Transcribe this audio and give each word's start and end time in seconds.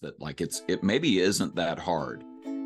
things 0.00 0.12
that 0.12 0.20
like 0.20 0.40
it's 0.40 0.62
it 0.68 0.82
maybe 0.82 1.20
isn't 1.20 1.54
that 1.56 1.78
hard. 1.78 2.24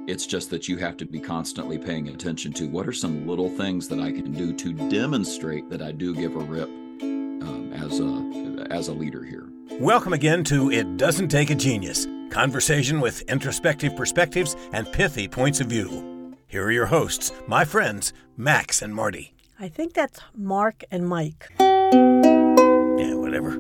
It's 0.09 0.27
just 0.27 0.51
that 0.51 0.69
you 0.69 0.79
have 0.79 0.97
to 0.99 1.05
be 1.05 1.21
constantly 1.21 1.79
paying 1.79 2.09
attention 2.09 2.53
to 2.55 2.69
what 2.69 2.89
are 2.89 2.93
some 2.93 3.27
little 3.27 3.49
things 3.49 3.89
that 3.89 4.01
i 4.01 4.11
can 4.11 4.33
do 4.33 4.53
to 4.53 4.73
demonstrate 4.91 5.71
that 5.71 5.81
i 5.81 5.93
do 5.93 6.13
give 6.15 6.35
a 6.35 6.41
rip 6.41 6.69
um, 6.69 7.73
as 7.73 8.01
a 8.01 8.73
as 8.73 8.89
a 8.89 8.93
leader 8.93 9.23
here. 9.25 9.49
Welcome 9.79 10.13
again 10.13 10.45
to 10.45 10.71
it 10.71 10.97
doesn't 10.97 11.29
take 11.29 11.51
a 11.51 11.55
genius 11.55 12.07
conversation 12.31 13.01
with 13.01 13.21
introspective 13.23 13.95
perspectives 13.95 14.57
and 14.73 14.91
pithy 14.91 15.29
points 15.29 15.61
of 15.61 15.67
view. 15.69 16.35
Here 16.49 16.65
are 16.65 16.73
your 16.73 16.87
hosts 16.87 17.33
my 17.47 17.65
friends 17.65 18.13
max 18.37 18.83
and 18.83 18.95
marty. 18.95 19.35
I 19.61 19.69
think 19.69 19.95
that's 19.95 20.21
mark 20.35 20.85
and 20.91 21.09
mike. 21.09 21.53
Yeah 21.61 23.15
whatever. 23.15 23.57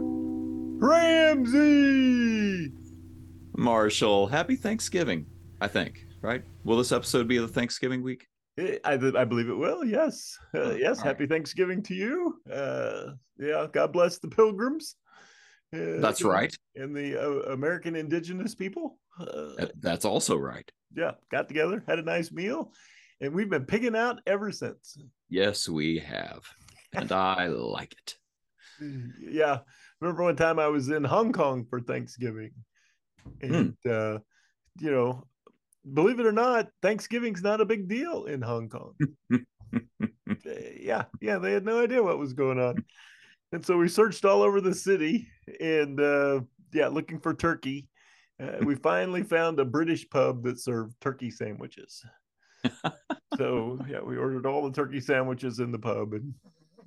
Ramsey! 0.84 2.72
Marshall, 3.56 4.26
happy 4.26 4.56
Thanksgiving, 4.56 5.26
I 5.60 5.68
think, 5.68 6.06
right? 6.22 6.42
Will 6.64 6.76
this 6.78 6.92
episode 6.92 7.28
be 7.28 7.38
the 7.38 7.48
Thanksgiving 7.48 8.02
week? 8.02 8.26
I, 8.58 8.74
I 8.84 9.24
believe 9.24 9.48
it 9.48 9.56
will, 9.56 9.84
yes. 9.84 10.36
Uh, 10.54 10.58
Oh, 10.60 10.74
yes, 10.74 10.98
all 10.98 11.04
happy 11.04 11.26
Thanksgiving 11.26 11.82
to 11.84 11.94
you. 11.94 12.40
Uh, 12.50 13.12
yeah, 13.38 13.66
God 13.72 13.92
bless 13.92 14.18
the 14.18 14.28
pilgrims. 14.28 14.96
Uh, 15.74 16.00
That's 16.00 16.22
right. 16.22 16.54
And 16.76 16.94
the 16.94 17.18
uh, 17.20 17.52
American 17.52 17.96
indigenous 17.96 18.54
people. 18.54 18.98
Uh, 19.18 19.66
That's 19.80 20.04
also 20.04 20.36
right. 20.36 20.70
yeah, 20.94 21.12
got 21.30 21.48
together, 21.48 21.82
had 21.86 21.98
a 21.98 22.02
nice 22.02 22.30
meal, 22.30 22.72
and 23.20 23.34
we've 23.34 23.50
been 23.50 23.66
picking 23.66 23.96
out 23.96 24.20
ever 24.26 24.52
since. 24.52 24.96
Yes, 25.28 25.68
we 25.68 25.98
have. 25.98 26.42
And 26.92 27.10
I 27.12 27.46
like 27.46 27.92
it. 27.92 28.16
yeah 29.20 29.58
remember 30.00 30.22
one 30.24 30.34
time 30.34 30.58
i 30.58 30.66
was 30.66 30.88
in 30.88 31.04
hong 31.04 31.32
kong 31.32 31.64
for 31.68 31.80
thanksgiving 31.80 32.50
and 33.40 33.76
uh 33.88 34.18
you 34.80 34.90
know 34.90 35.24
believe 35.94 36.20
it 36.20 36.26
or 36.26 36.32
not 36.32 36.68
thanksgiving's 36.80 37.42
not 37.42 37.60
a 37.60 37.64
big 37.64 37.88
deal 37.88 38.24
in 38.24 38.42
hong 38.42 38.68
kong. 38.68 38.94
Uh, 40.44 40.50
yeah 40.80 41.04
yeah 41.20 41.38
they 41.38 41.52
had 41.52 41.64
no 41.64 41.82
idea 41.82 42.02
what 42.02 42.18
was 42.18 42.32
going 42.32 42.58
on. 42.58 42.74
And 43.52 43.64
so 43.64 43.76
we 43.76 43.88
searched 43.88 44.24
all 44.24 44.42
over 44.42 44.60
the 44.60 44.74
city 44.74 45.28
and 45.60 46.00
uh 46.00 46.40
yeah 46.72 46.88
looking 46.88 47.20
for 47.20 47.32
turkey. 47.32 47.88
Uh, 48.42 48.56
we 48.64 48.74
finally 48.74 49.22
found 49.22 49.60
a 49.60 49.64
british 49.64 50.08
pub 50.10 50.42
that 50.44 50.58
served 50.58 50.94
turkey 51.00 51.30
sandwiches. 51.30 52.04
So 53.38 53.78
yeah 53.88 54.00
we 54.00 54.16
ordered 54.16 54.46
all 54.46 54.64
the 54.64 54.74
turkey 54.74 55.00
sandwiches 55.00 55.58
in 55.58 55.72
the 55.72 55.78
pub 55.78 56.12
and 56.12 56.34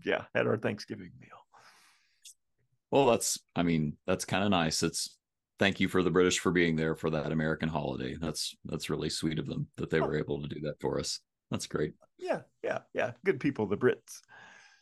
yeah 0.04 0.26
had 0.36 0.48
our 0.48 0.58
thanksgiving 0.58 1.12
meal. 1.20 1.46
Well, 2.92 3.08
that's, 3.08 3.40
I 3.56 3.64
mean, 3.64 3.98
that's 4.08 4.24
kind 4.24 4.44
of 4.44 4.52
nice. 4.52 4.82
It's 4.82 5.18
thank 5.60 5.80
you 5.80 5.88
for 5.88 6.04
the 6.04 6.12
British 6.12 6.40
for 6.40 6.52
being 6.52 6.76
there 6.76 6.96
for 6.96 7.10
that 7.10 7.32
American 7.32 7.70
holiday. 7.70 8.16
That's, 8.20 8.56
that's 8.66 8.90
really 8.90 9.10
sweet 9.10 9.40
of 9.40 9.48
them 9.48 9.68
that 9.78 9.90
they 9.90 10.02
were 10.02 10.18
able 10.18 10.42
to 10.42 10.48
do 10.48 10.60
that 10.62 10.80
for 10.80 11.00
us. 11.00 11.20
That's 11.52 11.68
great. 11.68 11.94
yeah 12.18 12.42
yeah 12.64 12.80
yeah 12.94 13.12
good 13.24 13.40
people 13.40 13.68
the 13.68 13.78
brits 13.78 14.22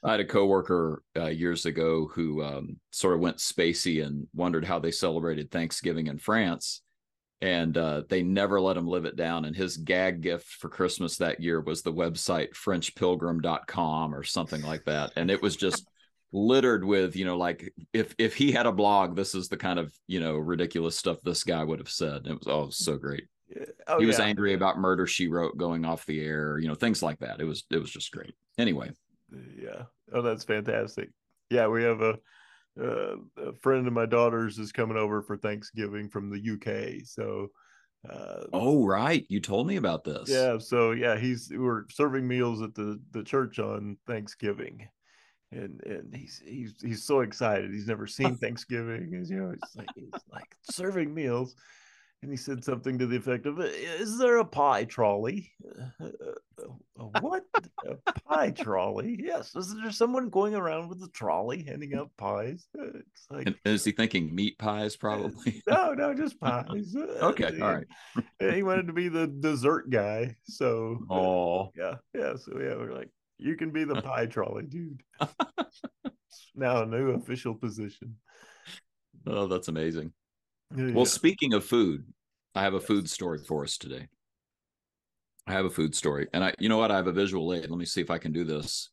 I 0.03 0.11
had 0.11 0.19
a 0.19 0.25
coworker 0.25 1.01
uh, 1.15 1.27
years 1.27 1.65
ago 1.65 2.07
who 2.13 2.43
um, 2.43 2.77
sort 2.91 3.13
of 3.13 3.21
went 3.21 3.37
spacey 3.37 4.05
and 4.05 4.27
wondered 4.33 4.65
how 4.65 4.77
they 4.77 4.91
celebrated 4.91 5.49
Thanksgiving 5.49 6.07
in 6.07 6.17
France, 6.17 6.81
and 7.41 7.77
uh, 7.77 8.01
they 8.09 8.21
never 8.21 8.59
let 8.59 8.75
him 8.75 8.85
live 8.85 9.05
it 9.05 9.15
down. 9.15 9.45
And 9.45 9.55
his 9.55 9.77
gag 9.77 10.19
gift 10.19 10.45
for 10.45 10.67
Christmas 10.67 11.17
that 11.17 11.39
year 11.39 11.61
was 11.61 11.83
the 11.83 11.93
website 11.93 12.51
FrenchPilgrim.com 12.51 14.13
or 14.13 14.23
something 14.23 14.61
like 14.61 14.83
that, 14.85 15.13
and 15.15 15.31
it 15.31 15.41
was 15.41 15.55
just 15.55 15.87
littered 16.33 16.83
with 16.83 17.15
you 17.15 17.23
know 17.25 17.37
like 17.37 17.73
if 17.93 18.13
if 18.17 18.35
he 18.35 18.51
had 18.51 18.65
a 18.65 18.71
blog, 18.71 19.15
this 19.15 19.35
is 19.35 19.47
the 19.47 19.57
kind 19.57 19.79
of 19.79 19.93
you 20.07 20.19
know 20.19 20.35
ridiculous 20.35 20.97
stuff 20.97 21.21
this 21.23 21.43
guy 21.43 21.63
would 21.63 21.79
have 21.79 21.89
said. 21.89 22.27
It 22.27 22.39
was 22.39 22.47
oh 22.47 22.69
so 22.69 22.97
great. 22.97 23.25
Oh, 23.87 23.99
he 23.99 24.05
was 24.05 24.17
yeah. 24.17 24.25
angry 24.25 24.53
about 24.53 24.79
Murder 24.79 25.05
She 25.05 25.27
Wrote 25.27 25.57
going 25.57 25.85
off 25.85 26.05
the 26.07 26.21
air, 26.21 26.57
you 26.57 26.67
know 26.67 26.75
things 26.75 27.03
like 27.03 27.19
that. 27.19 27.39
It 27.39 27.45
was 27.45 27.63
it 27.71 27.77
was 27.77 27.91
just 27.91 28.11
great. 28.11 28.33
Anyway. 28.57 28.91
yeah 29.57 29.83
oh 30.13 30.21
that's 30.21 30.43
fantastic 30.43 31.09
yeah 31.49 31.65
we 31.67 31.83
have 31.83 32.01
a 32.01 32.17
uh, 32.79 33.15
a 33.37 33.53
friend 33.61 33.87
of 33.87 33.93
my 33.93 34.05
daughter's 34.05 34.59
is 34.59 34.71
coming 34.71 34.97
over 34.97 35.21
for 35.23 35.37
thanksgiving 35.37 36.07
from 36.09 36.29
the 36.29 36.51
uk 36.53 37.05
so 37.05 37.47
uh 38.09 38.43
Oh, 38.51 38.85
right. 38.85 39.25
You 39.29 39.39
told 39.39 39.65
me 39.67 39.77
about 39.77 40.03
this. 40.03 40.29
yeah 40.29 40.57
so 40.59 40.91
yeah 40.91 41.17
he's 41.17 41.51
we're 41.55 41.85
serving 41.89 42.27
meals 42.27 42.61
at 42.61 42.75
the 42.75 42.99
the 43.11 43.23
church 43.23 43.59
on 43.59 43.97
thanksgiving 44.07 44.87
and 45.55 45.81
and 45.85 46.15
he's 46.15 46.41
he's 46.45 46.73
he's 46.81 47.03
so 47.03 47.21
excited 47.21 47.71
he's 47.71 47.87
never 47.87 48.07
seen 48.07 48.35
thanksgiving 48.37 49.11
he's 49.17 49.29
you 49.29 49.37
know 49.37 49.51
it's 49.51 49.75
like 49.75 49.89
he's 49.95 50.11
like 50.31 50.55
serving 50.61 51.13
meals 51.13 51.55
and 52.21 52.31
he 52.31 52.37
said 52.37 52.63
something 52.63 52.97
to 52.97 53.05
the 53.05 53.17
effect 53.17 53.45
of 53.45 53.59
is 53.59 54.17
there 54.17 54.37
a 54.37 54.45
pie 54.45 54.85
trolley 54.85 55.51
uh, 55.99 56.05
uh, 56.05 56.63
uh, 56.99 57.03
what 57.19 57.43
a 57.85 58.13
pie 58.21 58.49
trolley 58.51 59.19
yes 59.21 59.53
is 59.57 59.75
there 59.75 59.91
someone 59.91 60.29
going 60.29 60.55
around 60.55 60.87
with 60.87 61.03
a 61.03 61.09
trolley 61.09 61.63
handing 61.63 61.93
out 61.95 62.09
pies 62.17 62.65
Uh, 62.79 62.85
it's 62.95 63.27
like 63.29 63.47
And 63.47 63.55
is 63.65 63.83
he 63.83 63.91
thinking 63.91 64.33
meat 64.33 64.57
pies? 64.57 64.95
Probably. 64.95 65.61
no 65.67 65.93
no 65.93 66.13
just 66.13 66.39
pies 66.39 66.95
Uh, 66.97 67.27
okay. 67.31 67.59
All 67.59 67.73
right. 67.73 67.87
and 68.39 68.55
he 68.55 68.63
wanted 68.63 68.87
to 68.87 68.93
be 68.93 69.09
the 69.09 69.27
dessert 69.27 69.89
guy 69.89 70.35
so 70.45 70.99
uh, 71.09 71.13
Oh, 71.13 71.71
yeah, 71.75 71.95
yeah. 72.15 72.35
So 72.37 72.53
yeah, 72.57 72.75
we're 72.75 72.93
like, 72.93 73.09
you 73.43 73.55
can 73.55 73.71
be 73.71 73.83
the 73.83 74.01
pie 74.01 74.25
trolley, 74.25 74.63
dude. 74.63 75.03
Now 76.55 76.83
a 76.83 76.85
new 76.85 77.11
official 77.11 77.53
position. 77.53 78.15
oh, 79.27 79.47
that's 79.47 79.67
amazing. 79.67 80.13
Yeah, 80.75 80.91
Well, 80.91 81.05
speaking 81.05 81.53
of 81.53 81.65
food, 81.65 82.05
I 82.55 82.61
have 82.63 82.73
a 82.73 82.79
food 82.79 83.09
story 83.09 83.39
for 83.39 83.63
us 83.63 83.77
today. 83.77 84.07
I 85.45 85.53
have 85.53 85.65
a 85.65 85.69
food 85.69 85.93
story, 85.93 86.27
and 86.33 86.43
I, 86.43 86.53
you 86.59 86.69
know 86.69 86.77
what? 86.77 86.91
I 86.91 86.95
have 86.95 87.07
a 87.07 87.11
visual 87.11 87.53
aid. 87.53 87.69
Let 87.69 87.77
me 87.77 87.85
see 87.85 88.01
if 88.01 88.09
I 88.09 88.17
can 88.17 88.31
do 88.31 88.45
this 88.45 88.89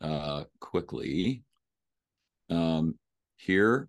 uh, 0.00 0.44
quickly. 0.60 1.42
Um, 2.48 2.94
here 3.36 3.88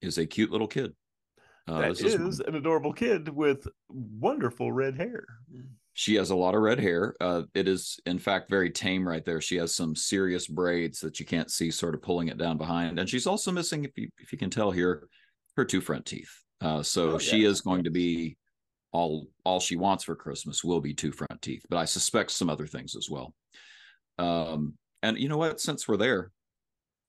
is 0.00 0.18
a 0.18 0.26
cute 0.26 0.50
little 0.50 0.66
kid. 0.66 0.94
Uh, 1.66 1.80
that 1.80 1.88
this 1.90 2.00
is, 2.00 2.14
is 2.14 2.40
an 2.40 2.54
adorable 2.54 2.94
kid 2.94 3.28
with 3.28 3.68
wonderful 3.90 4.72
red 4.72 4.96
hair. 4.96 5.26
She 5.98 6.14
has 6.14 6.30
a 6.30 6.36
lot 6.36 6.54
of 6.54 6.60
red 6.60 6.78
hair. 6.78 7.16
Uh, 7.20 7.42
it 7.56 7.66
is, 7.66 7.98
in 8.06 8.20
fact, 8.20 8.48
very 8.48 8.70
tame 8.70 9.06
right 9.06 9.24
there. 9.24 9.40
She 9.40 9.56
has 9.56 9.74
some 9.74 9.96
serious 9.96 10.46
braids 10.46 11.00
that 11.00 11.18
you 11.18 11.26
can't 11.26 11.50
see, 11.50 11.72
sort 11.72 11.92
of 11.92 12.02
pulling 12.02 12.28
it 12.28 12.38
down 12.38 12.56
behind, 12.56 13.00
and 13.00 13.10
she's 13.10 13.26
also 13.26 13.50
missing, 13.50 13.82
if 13.82 13.90
you 13.98 14.08
if 14.18 14.30
you 14.30 14.38
can 14.38 14.48
tell 14.48 14.70
here, 14.70 15.08
her 15.56 15.64
two 15.64 15.80
front 15.80 16.06
teeth. 16.06 16.30
Uh, 16.60 16.84
so 16.84 17.14
Oh, 17.14 17.18
she 17.18 17.38
yeah. 17.38 17.48
is 17.48 17.62
going 17.62 17.82
to 17.82 17.90
be 17.90 18.36
all 18.92 19.26
all 19.44 19.58
she 19.58 19.74
wants 19.74 20.04
for 20.04 20.14
Christmas 20.14 20.62
will 20.62 20.80
be 20.80 20.94
two 20.94 21.10
front 21.10 21.42
teeth, 21.42 21.64
but 21.68 21.78
I 21.78 21.84
suspect 21.84 22.30
some 22.30 22.48
other 22.48 22.68
things 22.68 22.94
as 22.94 23.08
well. 23.10 23.34
Um, 24.20 24.74
and 25.02 25.18
you 25.18 25.28
know 25.28 25.36
what? 25.36 25.60
Since 25.60 25.88
we're 25.88 25.96
there, 25.96 26.30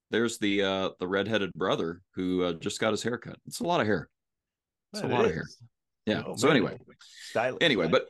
there's 0.09 0.39
the 0.39 0.63
uh, 0.63 0.89
the 0.99 1.07
redheaded 1.07 1.53
brother 1.53 2.01
who 2.16 2.41
uh, 2.44 2.53
just 2.53 2.79
got 2.79 2.89
his 2.89 3.03
hair 3.03 3.19
cut. 3.19 3.38
It's 3.45 3.59
a 3.59 3.66
lot 3.66 3.81
of 3.81 3.85
hair. 3.85 4.09
It's 4.94 5.03
a 5.03 5.07
lot 5.07 5.25
of 5.25 5.31
hair. 5.31 5.45
Yeah. 6.07 6.23
Oh, 6.25 6.35
so 6.35 6.49
anyway, 6.49 6.79
Stylish, 7.29 7.59
Anyway, 7.61 7.88
but. 7.88 8.07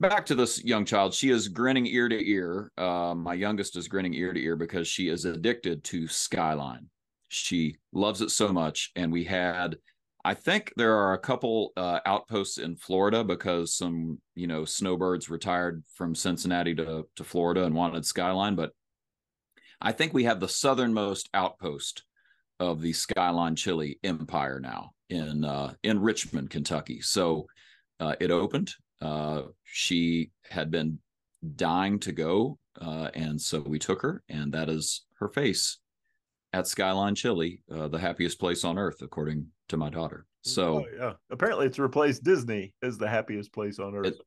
Back 0.00 0.26
to 0.26 0.34
this 0.34 0.62
young 0.64 0.84
child 0.84 1.12
she 1.12 1.30
is 1.30 1.48
grinning 1.48 1.86
ear 1.86 2.08
to 2.08 2.30
ear. 2.30 2.70
Uh, 2.78 3.14
my 3.14 3.34
youngest 3.34 3.76
is 3.76 3.88
grinning 3.88 4.14
ear 4.14 4.32
to 4.32 4.40
ear 4.40 4.56
because 4.56 4.86
she 4.86 5.08
is 5.08 5.24
addicted 5.24 5.82
to 5.84 6.06
skyline. 6.06 6.86
She 7.28 7.76
loves 7.92 8.20
it 8.20 8.30
so 8.30 8.52
much. 8.52 8.90
And 8.96 9.12
we 9.12 9.24
had 9.24 9.76
i 10.24 10.34
think 10.34 10.72
there 10.76 10.96
are 10.96 11.14
a 11.14 11.18
couple 11.18 11.72
uh, 11.76 12.00
outposts 12.04 12.58
in 12.58 12.74
florida 12.74 13.22
because 13.22 13.72
some 13.72 14.18
you 14.34 14.48
know 14.48 14.64
snowbirds 14.64 15.30
retired 15.30 15.84
from 15.94 16.12
cincinnati 16.12 16.74
to, 16.74 17.06
to 17.14 17.24
florida 17.24 17.64
and 17.64 17.74
wanted 17.74 18.04
skyline. 18.04 18.54
But 18.54 18.72
i 19.80 19.92
think 19.92 20.12
we 20.12 20.24
have 20.24 20.40
the 20.40 20.48
southernmost 20.48 21.28
outpost 21.34 22.04
of 22.60 22.80
the 22.80 22.92
skyline 22.92 23.56
chili 23.56 23.98
empire 24.02 24.60
now 24.60 24.90
in 25.08 25.44
uh, 25.44 25.74
in 25.82 26.00
richmond 26.00 26.50
kentucky. 26.50 27.00
So 27.00 27.46
uh, 28.00 28.14
it 28.20 28.30
opened 28.30 28.74
uh, 29.00 29.42
she 29.64 30.30
had 30.50 30.70
been 30.70 30.98
dying 31.56 31.98
to 32.00 32.12
go, 32.12 32.58
uh, 32.80 33.10
and 33.14 33.40
so 33.40 33.60
we 33.60 33.78
took 33.78 34.02
her, 34.02 34.22
and 34.28 34.52
that 34.52 34.68
is 34.68 35.04
her 35.18 35.28
face 35.28 35.78
at 36.52 36.66
Skyline 36.66 37.14
Chili, 37.14 37.62
uh, 37.70 37.88
the 37.88 37.98
happiest 37.98 38.40
place 38.40 38.64
on 38.64 38.78
earth, 38.78 39.02
according 39.02 39.46
to 39.68 39.76
my 39.76 39.90
daughter. 39.90 40.26
So, 40.42 40.78
Oh, 40.78 40.86
yeah, 40.98 41.12
apparently 41.30 41.66
it's 41.66 41.78
replaced 41.78 42.24
Disney 42.24 42.72
as 42.82 42.96
the 42.96 43.08
happiest 43.08 43.52
place 43.52 43.78
on 43.78 43.94
earth. 43.94 44.06
It- 44.06 44.20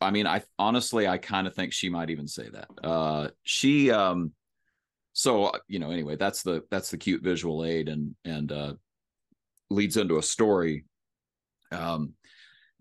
I 0.00 0.10
mean, 0.10 0.26
I 0.26 0.42
honestly, 0.58 1.06
I 1.06 1.16
kind 1.16 1.46
of 1.46 1.54
think 1.54 1.72
she 1.72 1.88
might 1.88 2.10
even 2.10 2.26
say 2.26 2.48
that. 2.48 2.68
Uh, 2.82 3.28
she, 3.44 3.90
um, 3.92 4.32
so 5.12 5.52
you 5.68 5.78
know, 5.78 5.92
anyway, 5.92 6.16
that's 6.16 6.42
the 6.42 6.64
that's 6.72 6.90
the 6.90 6.98
cute 6.98 7.22
visual 7.22 7.64
aid, 7.64 7.88
and 7.88 8.16
and 8.24 8.50
uh, 8.50 8.74
leads 9.70 9.96
into 9.96 10.18
a 10.18 10.22
story. 10.22 10.84
Um, 11.70 12.14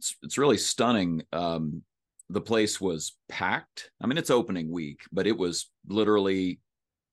it's 0.02 0.16
it's 0.24 0.38
really 0.40 0.58
stunning. 0.58 1.22
Um, 1.32 1.84
the 2.30 2.42
place 2.42 2.82
was 2.82 3.16
packed. 3.30 3.92
I 4.02 4.08
mean, 4.08 4.18
it's 4.18 4.32
opening 4.32 4.72
week, 4.72 5.02
but 5.12 5.28
it 5.28 5.38
was 5.38 5.70
literally 5.88 6.60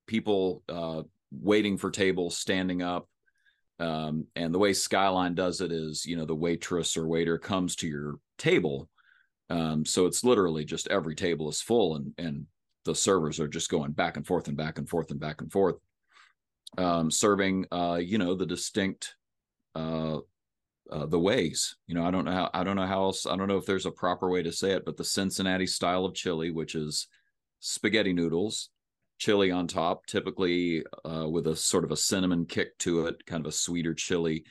people 0.06 0.62
uh, 0.70 1.02
waiting 1.30 1.76
for 1.76 1.90
tables, 1.90 2.38
standing 2.38 2.80
up. 2.80 3.06
Um, 3.78 4.26
and 4.36 4.54
the 4.54 4.58
way 4.58 4.72
Skyline 4.72 5.34
does 5.34 5.60
it 5.60 5.70
is, 5.70 6.06
you 6.06 6.16
know, 6.16 6.24
the 6.24 6.34
waitress 6.34 6.96
or 6.96 7.06
waiter 7.06 7.36
comes 7.36 7.76
to 7.76 7.86
your 7.86 8.14
table. 8.38 8.88
Um, 9.50 9.84
so 9.84 10.06
it's 10.06 10.24
literally 10.24 10.64
just 10.64 10.88
every 10.88 11.14
table 11.14 11.48
is 11.50 11.60
full 11.60 11.96
and 11.96 12.12
and 12.16 12.46
the 12.86 12.94
servers 12.94 13.38
are 13.38 13.48
just 13.48 13.70
going 13.70 13.92
back 13.92 14.16
and 14.16 14.26
forth 14.26 14.48
and 14.48 14.56
back 14.56 14.78
and 14.78 14.88
forth 14.88 15.10
and 15.10 15.20
back 15.20 15.42
and 15.42 15.52
forth, 15.52 15.76
um, 16.78 17.10
serving 17.10 17.66
uh, 17.70 18.00
you 18.00 18.16
know, 18.16 18.34
the 18.34 18.46
distinct 18.46 19.14
uh, 19.74 20.18
uh, 20.90 21.06
the 21.06 21.18
ways. 21.18 21.76
You 21.86 21.94
know, 21.94 22.04
I 22.04 22.10
don't 22.10 22.24
know 22.24 22.32
how 22.32 22.50
I 22.54 22.64
don't 22.64 22.76
know 22.76 22.86
how 22.86 23.02
else 23.04 23.26
I 23.26 23.36
don't 23.36 23.48
know 23.48 23.56
if 23.56 23.66
there's 23.66 23.86
a 23.86 23.90
proper 23.90 24.30
way 24.30 24.42
to 24.42 24.52
say 24.52 24.72
it, 24.72 24.84
but 24.84 24.96
the 24.96 25.04
Cincinnati 25.04 25.66
style 25.66 26.04
of 26.04 26.14
chili, 26.14 26.50
which 26.50 26.74
is 26.74 27.06
spaghetti 27.60 28.12
noodles, 28.12 28.70
chili 29.18 29.50
on 29.50 29.66
top, 29.66 30.06
typically 30.06 30.84
uh, 31.04 31.28
with 31.28 31.46
a 31.46 31.56
sort 31.56 31.84
of 31.84 31.90
a 31.90 31.96
cinnamon 31.96 32.46
kick 32.46 32.76
to 32.78 33.06
it, 33.06 33.24
kind 33.26 33.44
of 33.44 33.48
a 33.48 33.52
sweeter 33.52 33.94
chili 33.94 34.44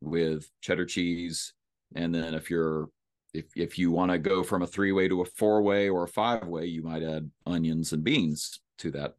with 0.00 0.50
cheddar 0.60 0.86
cheese. 0.86 1.52
And 1.94 2.14
then 2.14 2.34
if 2.34 2.50
you're 2.50 2.88
if 3.34 3.46
if 3.54 3.78
you 3.78 3.90
want 3.90 4.10
to 4.10 4.18
go 4.18 4.42
from 4.42 4.62
a 4.62 4.66
three 4.66 4.92
way 4.92 5.08
to 5.08 5.22
a 5.22 5.24
four 5.24 5.62
way 5.62 5.88
or 5.88 6.04
a 6.04 6.08
five 6.08 6.46
way, 6.46 6.66
you 6.66 6.82
might 6.82 7.02
add 7.02 7.30
onions 7.46 7.92
and 7.92 8.02
beans 8.02 8.60
to 8.78 8.90
that. 8.92 9.14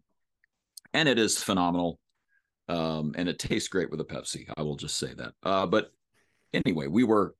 And 0.93 1.07
it 1.07 1.19
is 1.19 1.41
phenomenal. 1.41 1.99
Um, 2.69 3.13
and 3.15 3.29
it 3.29 3.39
tastes 3.39 3.69
great 3.69 3.89
with 3.89 4.01
a 4.01 4.05
Pepsi. 4.05 4.45
I 4.57 4.61
will 4.61 4.75
just 4.75 4.97
say 4.97 5.13
that. 5.13 5.33
Uh, 5.41 5.65
but 5.65 5.91
anyway, 6.53 6.87
we 6.87 7.03
were 7.03 7.35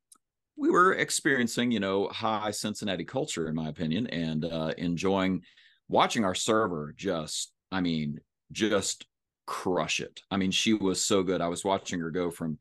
we 0.57 0.69
were 0.71 0.93
experiencing, 0.93 1.71
you 1.71 1.79
know, 1.79 2.07
high 2.07 2.51
Cincinnati 2.51 3.05
culture, 3.05 3.47
in 3.47 3.55
my 3.55 3.69
opinion, 3.69 4.07
and 4.07 4.43
uh, 4.43 4.73
enjoying 4.77 5.43
watching 5.87 6.25
our 6.25 6.35
server 6.35 6.93
just, 6.97 7.53
I 7.71 7.79
mean, 7.81 8.19
just 8.51 9.05
crush 9.45 9.99
it. 9.99 10.19
I 10.31 10.37
mean, 10.37 10.51
she 10.51 10.73
was 10.73 11.03
so 11.03 11.21
good. 11.21 11.41
I 11.41 11.47
was 11.47 11.63
watching 11.63 11.99
her 11.99 12.09
go 12.09 12.31
from 12.31 12.57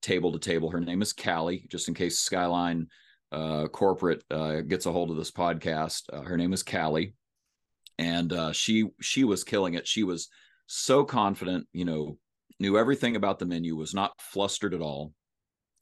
table 0.00 0.32
to 0.32 0.38
table. 0.38 0.70
Her 0.70 0.80
name 0.80 1.02
is 1.02 1.12
Callie, 1.12 1.66
just 1.68 1.88
in 1.88 1.94
case 1.94 2.20
Skyline 2.20 2.86
uh, 3.32 3.66
Corporate 3.66 4.22
uh, 4.30 4.60
gets 4.60 4.86
a 4.86 4.92
hold 4.92 5.10
of 5.10 5.16
this 5.16 5.30
podcast. 5.30 6.02
Uh, 6.12 6.22
her 6.22 6.36
name 6.36 6.52
is 6.52 6.62
Callie, 6.62 7.14
and 7.98 8.32
uh, 8.32 8.52
she 8.52 8.86
she 9.00 9.24
was 9.24 9.44
killing 9.44 9.74
it. 9.74 9.86
She 9.86 10.04
was 10.04 10.28
so 10.66 11.04
confident, 11.04 11.66
you 11.72 11.84
know, 11.84 12.16
knew 12.60 12.78
everything 12.78 13.16
about 13.16 13.38
the 13.38 13.46
menu, 13.46 13.74
was 13.76 13.94
not 13.94 14.12
flustered 14.20 14.72
at 14.72 14.80
all, 14.80 15.12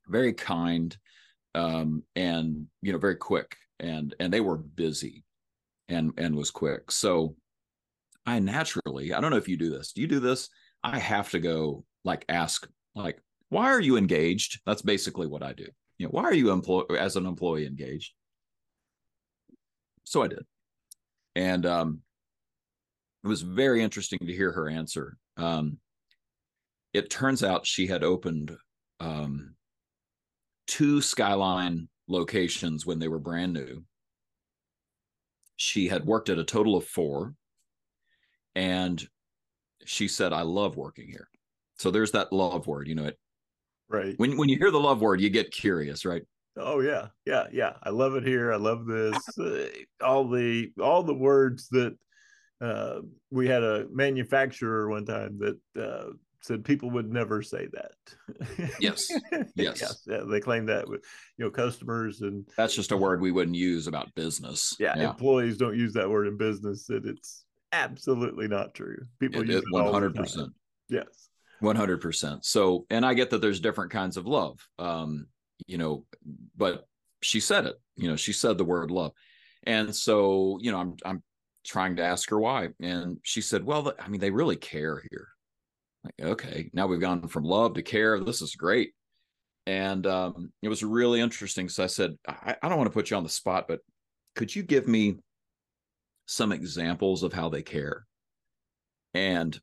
very 0.09 0.33
kind, 0.33 0.97
um, 1.55 2.03
and 2.17 2.67
you 2.83 2.93
know, 2.93 2.99
very 2.99 3.17
quick. 3.17 3.57
And 3.81 4.15
and 4.19 4.33
they 4.33 4.41
were 4.41 4.57
busy 4.57 5.25
and 5.89 6.13
and 6.19 6.35
was 6.35 6.51
quick. 6.51 6.91
So 6.91 7.37
I 8.27 8.39
naturally, 8.41 9.15
I 9.15 9.21
don't 9.21 9.31
know 9.31 9.37
if 9.37 9.49
you 9.49 9.57
do 9.57 9.71
this. 9.71 9.93
Do 9.93 10.01
you 10.01 10.07
do 10.07 10.21
this? 10.21 10.49
I 10.83 10.99
have 10.99 11.31
to 11.31 11.41
go 11.41 11.85
like 12.05 12.25
ask 12.29 12.69
like 12.95 13.21
why 13.51 13.67
are 13.67 13.81
you 13.81 13.97
engaged? 13.97 14.61
That's 14.67 14.83
basically 14.83 15.27
what 15.27 15.43
I 15.43 15.53
do. 15.53 15.67
You 15.97 16.07
know, 16.07 16.11
why 16.11 16.25
are 16.25 16.35
you 16.35 16.51
employ 16.51 16.83
as 16.99 17.17
an 17.17 17.27
employee 17.27 17.67
engaged? 17.67 18.13
So 20.05 20.23
I 20.23 20.29
did. 20.29 20.45
And 21.35 21.67
um 21.67 22.01
it 23.25 23.29
was 23.29 23.43
very 23.43 23.83
interesting 23.83 24.19
to 24.21 24.33
hear 24.33 24.53
her 24.53 24.69
answer. 24.69 25.17
Um 25.37 25.79
it 26.93 27.11
turns 27.11 27.43
out 27.43 27.67
she 27.67 27.87
had 27.87 28.05
opened 28.05 28.57
um 29.01 29.55
two 30.69 31.01
skyline 31.01 31.89
locations 32.07 32.87
when 32.87 33.01
they 33.01 33.09
were 33.09 33.19
brand 33.19 33.53
new. 33.53 33.83
She 35.57 35.89
had 35.89 36.07
worked 36.07 36.29
at 36.29 36.39
a 36.39 36.45
total 36.45 36.77
of 36.77 36.85
four 36.85 37.35
and 38.55 39.07
she 39.85 40.07
said 40.09 40.33
i 40.33 40.43
love 40.43 40.77
working 40.77 41.09
here. 41.09 41.29
So 41.77 41.91
there's 41.91 42.13
that 42.13 42.33
love 42.33 42.67
word 42.67 42.87
you 42.87 42.95
know 42.95 43.07
it 43.07 43.19
right. 43.89 44.15
When 44.19 44.37
when 44.37 44.49
you 44.49 44.57
hear 44.59 44.71
the 44.71 44.79
love 44.79 45.01
word 45.01 45.21
you 45.21 45.31
get 45.31 45.51
curious 45.51 46.05
right? 46.05 46.23
Oh 46.57 46.81
yeah. 46.81 47.09
Yeah 47.27 47.47
yeah. 47.53 47.73
I 47.83 47.91
love 47.91 48.15
it 48.15 48.25
here. 48.25 48.53
I 48.53 48.57
love 48.57 48.87
this. 48.87 49.39
Uh, 49.39 49.69
all 50.03 50.29
the 50.29 50.71
all 50.81 51.03
the 51.03 51.15
words 51.15 51.69
that 51.71 51.97
uh, 52.61 53.01
we 53.31 53.49
had 53.49 53.63
a 53.63 53.87
manufacturer 53.91 54.89
one 54.89 55.07
time 55.07 55.39
that 55.39 55.59
uh, 55.81 56.11
said 56.41 56.65
people 56.65 56.91
would 56.91 57.13
never 57.13 57.43
say 57.43 57.69
that. 57.73 58.69
Yes. 58.81 59.11
Yes. 59.55 59.81
yes. 59.81 60.03
Yeah, 60.07 60.23
they 60.29 60.41
claim 60.41 60.67
that 60.67 60.89
with 60.89 61.05
you 61.37 61.45
know 61.45 61.51
customers 61.51 62.21
and 62.21 62.49
that's 62.57 62.75
just 62.75 62.93
a 62.93 62.97
word 62.97 63.21
we 63.21 63.33
wouldn't 63.33 63.57
use 63.57 63.87
about 63.87 64.15
business. 64.15 64.77
Yeah, 64.79 64.95
yeah. 64.97 65.11
employees 65.11 65.57
don't 65.57 65.77
use 65.77 65.93
that 65.95 66.09
word 66.09 66.27
in 66.27 66.37
business. 66.37 66.89
And 66.89 67.05
it's 67.07 67.45
absolutely 67.73 68.49
not 68.49 68.75
true. 68.75 68.99
People 69.21 69.43
it, 69.43 69.49
use 69.49 69.63
it 69.63 69.73
one 69.73 69.93
hundred 69.93 70.15
percent. 70.15 70.51
Yes. 70.89 71.29
One 71.61 71.77
hundred 71.77 72.01
percent. 72.01 72.45
So, 72.45 72.87
and 72.91 73.05
I 73.05 73.15
get 73.15 73.31
that 73.31 73.41
there's 73.41 73.61
different 73.61 73.91
kinds 73.91 74.17
of 74.17 74.27
love. 74.27 74.59
Um, 74.79 75.27
you 75.67 75.79
know, 75.79 76.05
but 76.57 76.87
she 77.21 77.41
said 77.41 77.67
it. 77.67 77.77
You 77.97 78.09
know, 78.09 78.17
she 78.17 78.33
said 78.33 78.59
the 78.59 78.65
word 78.65 78.91
love, 78.91 79.13
and 79.65 79.95
so 79.95 80.59
you 80.61 80.71
know, 80.71 80.79
I'm 80.79 80.97
I'm 81.05 81.23
trying 81.65 81.97
to 81.97 82.05
ask 82.05 82.31
her 82.31 82.39
why, 82.39 82.69
and 82.81 83.19
she 83.23 83.41
said, 83.41 83.65
"Well, 83.65 83.93
I 83.99 84.09
mean, 84.09 84.21
they 84.21 84.31
really 84.31 84.57
care 84.57 85.03
here." 85.11 85.29
Like, 86.05 86.31
okay, 86.31 86.71
now 86.73 86.87
we've 86.87 87.01
gone 87.01 87.29
from 87.29 87.45
love 87.45 87.75
to 87.75 87.83
care. 87.83 88.21
This 88.21 88.43
is 88.43 88.55
great. 88.55 88.93
And 89.67 90.07
um, 90.07 90.53
it 90.63 90.69
was 90.69 90.83
really 90.83 91.21
interesting. 91.21 91.69
So 91.69 91.85
I 91.85 91.89
said, 91.89 92.17
I, 92.27 92.57
I 92.63 92.69
don't 92.69 92.79
want 92.79 92.89
to 92.89 92.95
put 92.95 93.11
you 93.11 93.17
on 93.17 93.23
the 93.23 93.29
spot, 93.29 93.67
but 93.69 93.81
could 94.35 94.55
you 94.55 94.63
give 94.63 94.89
me 94.89 95.17
some 96.27 96.53
examples 96.53 97.23
of 97.23 97.33
how 97.33 97.49
they 97.49 97.63
care? 97.63 98.07
And 99.13 99.59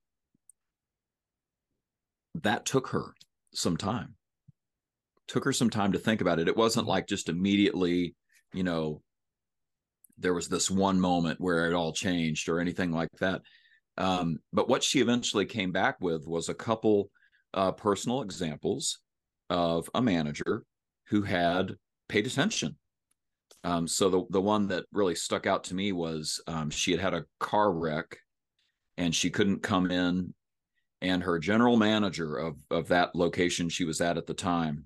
that 2.43 2.65
took 2.65 2.89
her 2.89 3.13
some 3.53 3.77
time. 3.77 4.15
Took 5.27 5.45
her 5.45 5.53
some 5.53 5.69
time 5.69 5.93
to 5.93 5.99
think 5.99 6.21
about 6.21 6.39
it. 6.39 6.47
It 6.47 6.57
wasn't 6.57 6.87
like 6.87 7.07
just 7.07 7.29
immediately, 7.29 8.15
you 8.53 8.63
know, 8.63 9.01
there 10.17 10.33
was 10.33 10.47
this 10.47 10.69
one 10.69 10.99
moment 10.99 11.41
where 11.41 11.69
it 11.69 11.73
all 11.73 11.93
changed 11.93 12.47
or 12.47 12.59
anything 12.59 12.91
like 12.91 13.09
that. 13.19 13.41
Um, 13.97 14.39
but 14.51 14.67
what 14.67 14.83
she 14.83 14.99
eventually 14.99 15.45
came 15.45 15.71
back 15.71 15.97
with 16.01 16.27
was 16.27 16.49
a 16.49 16.53
couple 16.53 17.09
uh, 17.53 17.71
personal 17.71 18.21
examples 18.21 18.99
of 19.49 19.89
a 19.93 20.01
manager 20.01 20.63
who 21.07 21.21
had 21.21 21.75
paid 22.09 22.27
attention. 22.27 22.75
Um, 23.63 23.87
so 23.87 24.09
the 24.09 24.23
the 24.29 24.41
one 24.41 24.67
that 24.67 24.85
really 24.91 25.15
stuck 25.15 25.47
out 25.47 25.63
to 25.65 25.75
me 25.75 25.91
was 25.91 26.41
um, 26.47 26.69
she 26.69 26.91
had 26.91 26.99
had 26.99 27.13
a 27.13 27.25
car 27.39 27.71
wreck, 27.71 28.17
and 28.97 29.13
she 29.13 29.29
couldn't 29.29 29.63
come 29.63 29.89
in, 29.89 30.33
and 31.01 31.23
her 31.23 31.39
general 31.39 31.77
manager 31.77 32.35
of 32.37 32.57
of 32.69 32.87
that 32.89 33.15
location 33.15 33.69
she 33.69 33.85
was 33.85 34.01
at 34.01 34.17
at 34.17 34.27
the 34.27 34.33
time 34.33 34.85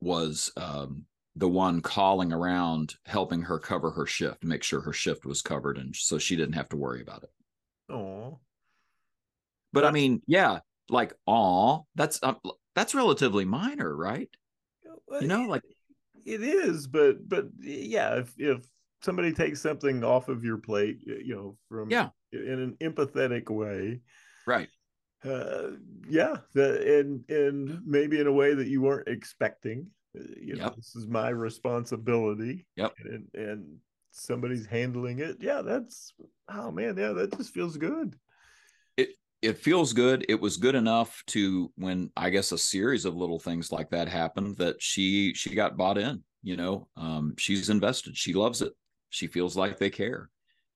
was 0.00 0.50
um, 0.56 1.04
the 1.36 1.48
one 1.48 1.80
calling 1.80 2.32
around 2.32 2.94
helping 3.06 3.42
her 3.42 3.58
cover 3.58 3.90
her 3.90 4.06
shift, 4.06 4.44
make 4.44 4.62
sure 4.62 4.80
her 4.80 4.92
shift 4.92 5.24
was 5.24 5.42
covered, 5.42 5.78
and 5.78 5.94
so 5.94 6.18
she 6.18 6.36
didn't 6.36 6.54
have 6.54 6.68
to 6.68 6.76
worry 6.76 7.00
about 7.00 7.22
it. 7.22 7.30
Oh. 7.90 8.40
But 9.72 9.84
I 9.84 9.90
mean, 9.90 10.22
yeah, 10.26 10.60
like 10.88 11.14
aw, 11.26 11.80
that's 11.94 12.18
uh, 12.22 12.34
that's 12.74 12.94
relatively 12.94 13.44
minor, 13.44 13.94
right? 13.94 14.28
You 15.20 15.26
know, 15.26 15.42
like 15.42 15.62
it 16.24 16.42
is, 16.42 16.86
but 16.86 17.28
but 17.28 17.46
yeah, 17.60 18.16
if 18.16 18.32
if 18.36 18.64
somebody 19.02 19.32
takes 19.32 19.60
something 19.60 20.04
off 20.04 20.28
of 20.28 20.44
your 20.44 20.58
plate, 20.58 20.98
you 21.04 21.34
know, 21.34 21.56
from 21.68 21.90
yeah, 21.90 22.08
in 22.32 22.60
an 22.60 22.76
empathetic 22.80 23.48
way, 23.48 24.00
right? 24.46 24.68
Uh, 25.24 25.72
yeah, 26.08 26.36
the, 26.54 26.98
and 26.98 27.28
and 27.28 27.80
maybe 27.86 28.20
in 28.20 28.26
a 28.26 28.32
way 28.32 28.54
that 28.54 28.68
you 28.68 28.82
weren't 28.82 29.08
expecting. 29.08 29.86
Uh, 30.18 30.22
you 30.40 30.56
know, 30.56 30.64
yep. 30.64 30.76
this 30.76 30.96
is 30.96 31.06
my 31.06 31.28
responsibility. 31.28 32.66
Yep. 32.76 32.94
And 33.04 33.28
and 33.34 33.78
somebody's 34.10 34.66
handling 34.66 35.18
it. 35.20 35.36
Yeah 35.40 35.62
that's 35.62 36.12
oh 36.48 36.70
man 36.70 36.96
yeah 36.96 37.12
that 37.12 37.36
just 37.36 37.52
feels 37.54 37.76
good. 37.76 38.16
It 38.96 39.10
it 39.42 39.58
feels 39.58 39.92
good. 39.92 40.24
It 40.28 40.40
was 40.40 40.56
good 40.56 40.74
enough 40.74 41.22
to 41.28 41.72
when 41.76 42.10
i 42.16 42.30
guess 42.30 42.52
a 42.52 42.58
series 42.58 43.04
of 43.04 43.16
little 43.16 43.38
things 43.38 43.72
like 43.72 43.90
that 43.90 44.08
happened 44.08 44.56
that 44.58 44.80
she 44.82 45.34
she 45.34 45.54
got 45.54 45.76
bought 45.76 45.98
in 45.98 46.22
you 46.42 46.56
know? 46.56 46.88
Um 46.96 47.34
she's 47.38 47.70
invested. 47.70 48.16
She 48.16 48.32
loves 48.32 48.62
it. 48.62 48.72
She 49.10 49.26
feels 49.26 49.56
like 49.56 49.78
they 49.78 49.90
care. 49.90 50.30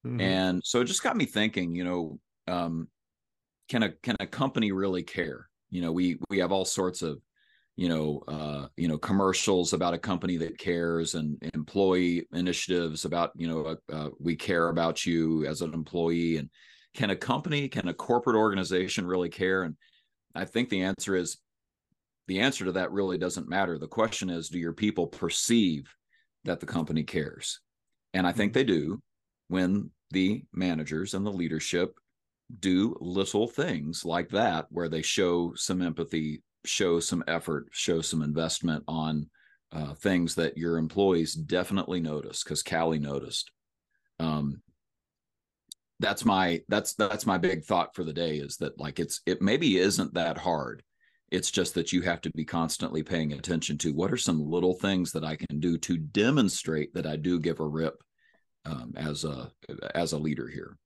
Mm-hmm. 0.07 0.21
and 0.21 0.61
so 0.63 0.83
it 0.83 0.85
just 0.85 1.03
got 1.03 1.17
me 1.17 1.25
thinking 1.25 1.75
you 1.75 1.83
know 1.83 2.19
um 2.47 2.89
can 3.71 3.85
a 3.85 3.93
can 4.03 4.17
a 4.21 4.27
company 4.27 4.71
really 4.73 5.03
care? 5.03 5.49
You 5.71 5.81
know 5.81 5.93
we 5.93 6.19
we 6.29 6.39
have 6.39 6.53
all 6.53 6.67
sorts 6.67 7.01
of 7.03 7.21
you 7.77 7.89
know 7.89 8.23
uh 8.29 8.67
you 8.77 8.87
know 8.87 8.99
commercials 8.99 9.73
about 9.73 9.95
a 9.95 9.99
company 9.99 10.37
that 10.37 10.59
cares 10.59 11.15
and 11.15 11.37
employee 11.55 12.27
initiatives 12.33 13.05
about 13.05 13.33
you 13.35 13.49
know 13.49 13.65
uh, 13.65 13.93
uh, 13.93 14.11
we 14.21 14.37
care 14.37 14.69
about 14.69 15.05
you 15.05 15.45
as 15.47 15.61
an 15.61 15.75
employee 15.75 16.37
and 16.37 16.49
can 16.95 17.11
a 17.11 17.17
company 17.17 17.69
can 17.69 17.89
a 17.89 17.95
corporate 17.95 18.37
organization 18.37 19.07
really 19.07 19.29
care? 19.29 19.65
And 19.65 19.77
i 20.35 20.45
think 20.45 20.69
the 20.69 20.83
answer 20.83 21.17
is 21.17 21.39
the 22.27 22.41
answer 22.41 22.65
to 22.65 22.73
that 22.73 22.91
really 22.91 23.19
doesn't 23.19 23.51
matter. 23.51 23.79
The 23.79 23.87
question 23.87 24.31
is 24.31 24.49
do 24.49 24.59
your 24.59 24.73
people 24.73 25.07
perceive 25.07 25.95
that 26.45 26.61
the 26.61 26.67
company 26.67 27.03
cares? 27.03 27.61
And 28.13 28.27
i 28.27 28.33
think 28.33 28.53
mm-hmm. 28.53 28.59
they 28.59 28.65
do 28.65 29.03
when 29.49 29.91
the 30.11 30.45
managers 30.53 31.15
and 31.15 31.27
the 31.27 31.33
leadership 31.33 31.99
do 32.61 32.97
little 33.01 33.49
things 33.49 34.05
like 34.05 34.29
that 34.29 34.67
where 34.71 34.89
they 34.89 35.03
show 35.03 35.53
some 35.57 35.83
empathy 35.83 36.43
show 36.65 37.01
some 37.01 37.25
effort, 37.27 37.69
show 37.73 38.01
some 38.01 38.23
investment 38.23 38.85
on 38.89 39.29
uh, 39.73 39.95
things 39.95 40.35
that 40.37 40.57
your 40.57 40.79
employees 40.79 41.35
definitely 41.35 42.01
notice 42.01 42.45
because 42.45 42.63
Callie 42.63 42.99
noticed. 42.99 43.51
Um, 44.21 44.63
that's 46.01 46.25
my 46.25 46.61
that's 46.69 46.95
that's 46.95 47.27
my 47.27 47.39
big 47.39 47.65
thought 47.65 47.95
for 47.95 48.05
the 48.05 48.13
day 48.13 48.37
is 48.37 48.57
that 48.59 48.79
like 48.79 48.99
it's 48.99 49.21
it 49.27 49.41
maybe 49.41 49.79
isn't 49.79 50.15
that 50.15 50.39
hard. 50.39 50.83
It's 51.31 51.51
just 51.51 51.75
that 51.75 51.93
you 51.93 52.03
have 52.03 52.21
to 52.23 52.31
be 52.31 52.45
constantly 52.45 53.03
paying 53.03 53.33
attention 53.33 53.79
to 53.79 53.95
what 53.95 54.13
are 54.13 54.17
some 54.17 54.49
little 54.49 54.75
things 54.75 55.13
that 55.13 55.25
I 55.25 55.37
can 55.37 55.59
do 55.59 55.79
to 55.79 55.97
demonstrate 55.97 56.95
that 56.95 57.07
I 57.07 57.17
do 57.17 57.41
give 57.41 57.59
a 57.59 57.67
rip 57.67 58.03
um, 58.65 58.95
as 58.97 59.25
a 59.25 59.51
as 59.95 60.13
a 60.13 60.19
leader 60.19 60.49
here. 60.49 60.77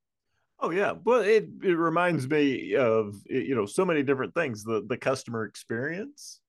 Oh 0.61 0.71
yeah, 0.71 0.93
well 1.05 1.21
it 1.21 1.49
it 1.63 1.75
reminds 1.77 2.29
me 2.29 2.75
of 2.75 3.15
you 3.27 3.55
know 3.55 3.67
so 3.67 3.85
many 3.85 4.03
different 4.03 4.35
things. 4.35 4.65
The 4.65 4.83
the 4.87 4.97
customer 4.99 5.45
experience. 5.45 6.41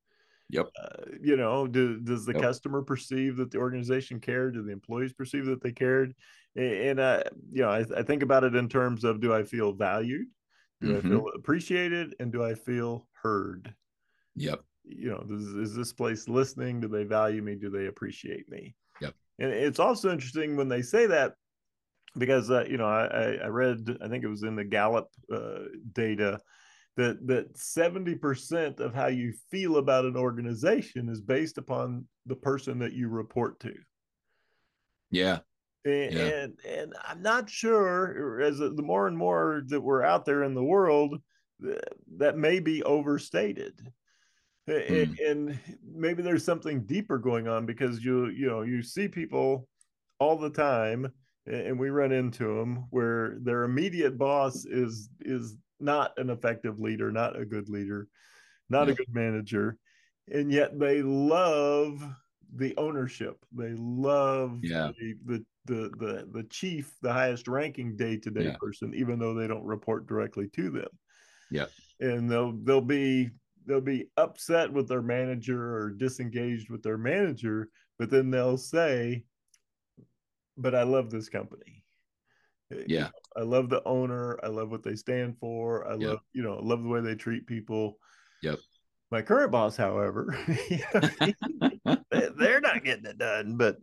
Yep. 0.49 0.73
Uh, 0.79 1.05
you 1.21 1.35
know, 1.35 1.67
do, 1.67 1.99
does 2.01 2.25
the 2.25 2.33
Yep. 2.33 2.41
customer 2.41 2.81
perceive 2.83 3.37
that 3.37 3.51
the 3.51 3.57
organization 3.57 4.19
cared? 4.19 4.53
Do 4.53 4.63
the 4.63 4.71
employees 4.71 5.13
perceive 5.13 5.45
that 5.47 5.61
they 5.61 5.71
cared? 5.71 6.15
And, 6.55 6.99
uh, 6.99 7.23
you 7.51 7.61
know, 7.63 7.69
I, 7.69 7.85
I 7.97 8.03
think 8.03 8.23
about 8.23 8.43
it 8.43 8.55
in 8.55 8.69
terms 8.69 9.03
of 9.03 9.19
do 9.21 9.33
I 9.33 9.43
feel 9.43 9.73
valued? 9.73 10.27
Do 10.83 10.95
I 10.97 11.01
Mhm. 11.01 11.01
feel 11.01 11.27
appreciated? 11.35 12.15
And 12.19 12.31
do 12.31 12.43
I 12.43 12.55
feel 12.55 13.07
heard? 13.13 13.75
Yep. 14.35 14.65
you 14.83 15.09
know, 15.09 15.25
is, 15.29 15.47
is 15.55 15.75
this 15.75 15.93
place 15.93 16.27
listening? 16.27 16.79
Do 16.79 16.87
they 16.87 17.03
value 17.03 17.41
me? 17.41 17.55
Do 17.55 17.69
they 17.69 17.87
appreciate 17.87 18.49
me? 18.49 18.75
Yep. 18.99 19.15
And 19.39 19.51
it's 19.51 19.79
also 19.79 20.11
interesting 20.11 20.55
when 20.57 20.69
they 20.69 20.81
say 20.81 21.07
that 21.07 21.35
because 22.17 22.49
uh, 22.49 22.65
you 22.67 22.77
know 22.77 22.87
I, 22.87 23.37
I 23.43 23.47
read 23.47 23.97
I 24.01 24.07
think 24.07 24.23
it 24.23 24.29
was 24.29 24.43
in 24.43 24.55
the 24.55 24.63
Gallup 24.63 25.09
uh, 25.33 25.65
data 25.93 26.39
that 26.97 27.25
that 27.27 27.57
seventy 27.57 28.15
percent 28.15 28.79
of 28.79 28.93
how 28.93 29.07
you 29.07 29.33
feel 29.51 29.77
about 29.77 30.05
an 30.05 30.17
organization 30.17 31.09
is 31.09 31.21
based 31.21 31.57
upon 31.57 32.05
the 32.25 32.35
person 32.35 32.79
that 32.79 32.93
you 32.93 33.09
report 33.09 33.59
to. 33.61 33.73
Yeah. 35.11 35.39
And, 35.85 36.13
Yeah. 36.13 36.25
and 36.25 36.59
and 36.67 36.93
I'm 37.07 37.21
not 37.21 37.49
sure 37.49 38.41
as 38.41 38.59
the 38.59 38.73
more 38.81 39.07
and 39.07 39.17
more 39.17 39.63
that 39.67 39.81
we're 39.81 40.03
out 40.03 40.25
there 40.25 40.43
in 40.43 40.53
the 40.53 40.63
world 40.63 41.21
th- 41.63 41.79
that 42.17 42.37
may 42.37 42.59
be 42.59 42.83
overstated. 42.83 43.79
A- 44.67 45.05
Hmm. 45.05 45.13
And 45.25 45.59
maybe 45.83 46.21
there's 46.21 46.45
something 46.45 46.85
deeper 46.85 47.17
going 47.17 47.47
on 47.47 47.65
because 47.65 48.03
you 48.03 48.27
you 48.27 48.47
know 48.47 48.61
you 48.61 48.83
see 48.83 49.07
people 49.07 49.67
all 50.19 50.37
the 50.37 50.49
time 50.51 51.11
and 51.49 51.79
we 51.79 51.89
run 51.89 52.11
into 52.11 52.57
them 52.57 52.85
where 52.91 53.37
their 53.41 53.63
immediate 53.63 54.17
boss 54.17 54.65
is 54.65 55.09
is 55.21 55.57
not 55.79 56.17
an 56.17 56.29
effective 56.29 56.79
leader, 56.79 57.11
not 57.11 57.39
a 57.39 57.45
good 57.45 57.69
leader, 57.69 58.07
not 58.69 58.89
a 58.89 58.93
good 58.93 59.13
manager, 59.13 59.77
and 60.31 60.51
yet 60.51 60.77
they 60.79 61.01
love 61.01 62.03
the 62.55 62.75
ownership. 62.77 63.45
They 63.51 63.73
love 63.73 64.59
Yeah. 64.63 64.91
the, 64.99 65.15
the 65.25 65.45
the 65.65 65.89
the 65.97 66.29
the 66.31 66.43
chief, 66.49 66.95
the 67.01 67.13
highest 67.13 67.47
ranking 67.47 67.95
day 67.95 68.17
to 68.17 68.31
day 68.31 68.55
person, 68.59 68.93
even 68.95 69.19
though 69.19 69.33
they 69.33 69.47
don't 69.47 69.65
report 69.65 70.07
directly 70.07 70.49
to 70.49 70.69
them. 70.69 70.89
Yeah. 71.51 71.67
And 71.99 72.29
they'll 72.29 72.53
they'll 72.53 72.81
be 72.81 73.31
they'll 73.65 73.81
be 73.81 74.09
upset 74.17 74.71
with 74.73 74.87
their 74.87 75.01
manager 75.01 75.75
or 75.75 75.91
disengaged 75.91 76.69
with 76.69 76.81
their 76.83 76.97
manager, 76.97 77.69
but 77.99 78.09
then 78.09 78.31
they'll 78.31 78.57
say, 78.57 79.25
"But 80.59 80.75
I 80.75 80.83
love 80.83 81.09
this 81.09 81.29
company." 81.29 81.83
Yeah. 82.85 83.09
I 83.35 83.41
love 83.41 83.69
the 83.69 83.83
owner. 83.87 84.39
I 84.43 84.47
love 84.47 84.69
what 84.69 84.83
they 84.83 84.95
stand 84.95 85.37
for. 85.39 85.87
I 85.87 85.95
Yep. 85.95 86.09
love, 86.09 86.19
you 86.33 86.43
know, 86.43 86.53
I 86.59 86.61
love 86.61 86.83
the 86.83 86.89
way 86.89 87.01
they 87.01 87.15
treat 87.15 87.47
people. 87.47 87.97
Yep. 88.43 88.59
My 89.09 89.23
current 89.23 89.51
boss, 89.51 89.75
however, 89.75 90.37
they- 92.11 92.29
they're 92.37 92.61
not 92.61 92.83
getting 92.83 93.05
it 93.05 93.17
done. 93.17 93.57
But 93.57 93.77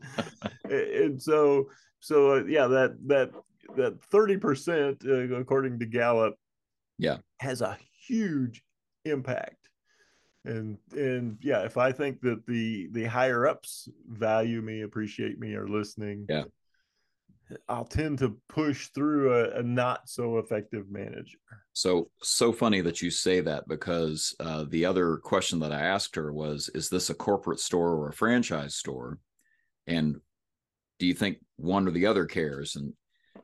and 0.71 1.21
so, 1.21 1.71
so 2.01 2.37
uh, 2.37 2.45
yeah, 2.45 2.67
that 2.69 2.97
that 3.09 3.31
that 3.77 4.01
thirty 4.05 4.37
percent, 4.37 5.03
uh, 5.05 5.35
according 5.35 5.81
to 5.81 5.87
Gallup, 5.87 6.37
Yeah. 6.99 7.19
has 7.41 7.61
a 7.63 7.77
huge 8.07 8.63
impact. 9.05 9.69
And 10.45 10.79
and 10.93 11.39
yeah, 11.41 11.65
if 11.65 11.77
I 11.77 11.91
think 11.91 12.21
that 12.21 12.47
the 12.47 12.89
the 12.93 13.05
higher 13.05 13.49
ups 13.49 13.89
value 14.09 14.63
me, 14.63 14.83
appreciate 14.83 15.41
me, 15.41 15.55
are 15.55 15.67
listening, 15.69 16.27
Yeah. 16.29 16.45
I'll 17.69 17.85
tend 17.85 18.19
to 18.19 18.37
push 18.49 18.89
through 18.89 19.33
a, 19.33 19.61
a 19.61 19.63
not 19.63 20.09
so 20.09 20.39
effective 20.39 20.91
manager. 20.91 21.39
So 21.73 22.11
so 22.23 22.53
funny 22.53 22.81
that 22.81 23.01
you 23.01 23.11
say 23.11 23.41
that 23.41 23.69
because 23.69 24.35
uh, 24.41 24.65
the 24.69 24.85
other 24.85 25.17
question 25.19 25.61
that 25.61 25.73
I 25.73 25.81
asked 25.81 26.17
her 26.17 26.33
was, 26.33 26.69
"Is 26.75 26.89
this 26.89 27.11
a 27.11 27.15
corporate 27.15 27.61
store 27.61 27.95
or 27.95 28.09
a 28.09 28.15
franchise 28.15 28.75
store?" 28.75 29.19
And 29.87 30.17
do 30.99 31.07
you 31.07 31.15
think 31.15 31.39
one 31.57 31.87
or 31.87 31.93
the 31.93 32.07
other 32.07 32.27
cares? 32.27 32.75
And 32.75 32.95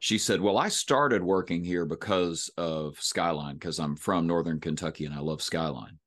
she 0.01 0.19
said, 0.19 0.41
"Well, 0.41 0.59
I 0.59 0.69
started 0.69 1.23
working 1.23 1.63
here 1.63 1.85
because 1.85 2.51
of 2.57 3.01
Skyline 3.01 3.55
because 3.55 3.79
I'm 3.79 3.95
from 3.95 4.27
Northern 4.27 4.59
Kentucky 4.59 5.05
and 5.05 5.15
I 5.15 5.21
love 5.21 5.43
Skyline. 5.43 5.99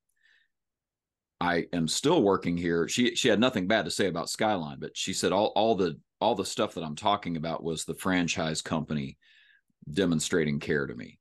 I 1.39 1.67
am 1.73 1.87
still 1.87 2.21
working 2.21 2.57
here. 2.57 2.87
She 2.87 3.15
she 3.15 3.27
had 3.27 3.39
nothing 3.39 3.67
bad 3.67 3.85
to 3.85 3.91
say 3.91 4.07
about 4.07 4.29
Skyline, 4.29 4.79
but 4.79 4.97
she 4.97 5.13
said 5.13 5.31
all 5.31 5.53
all 5.55 5.75
the 5.75 5.97
all 6.25 6.33
the 6.33 6.43
stuff 6.43 6.73
that 6.73 6.83
I'm 6.83 6.95
talking 6.95 7.37
about 7.37 7.63
was 7.63 7.85
the 7.85 7.93
franchise 7.93 8.63
company 8.63 9.15
demonstrating 9.91 10.59
care 10.59 10.87
to 10.87 10.95
me. 10.95 11.19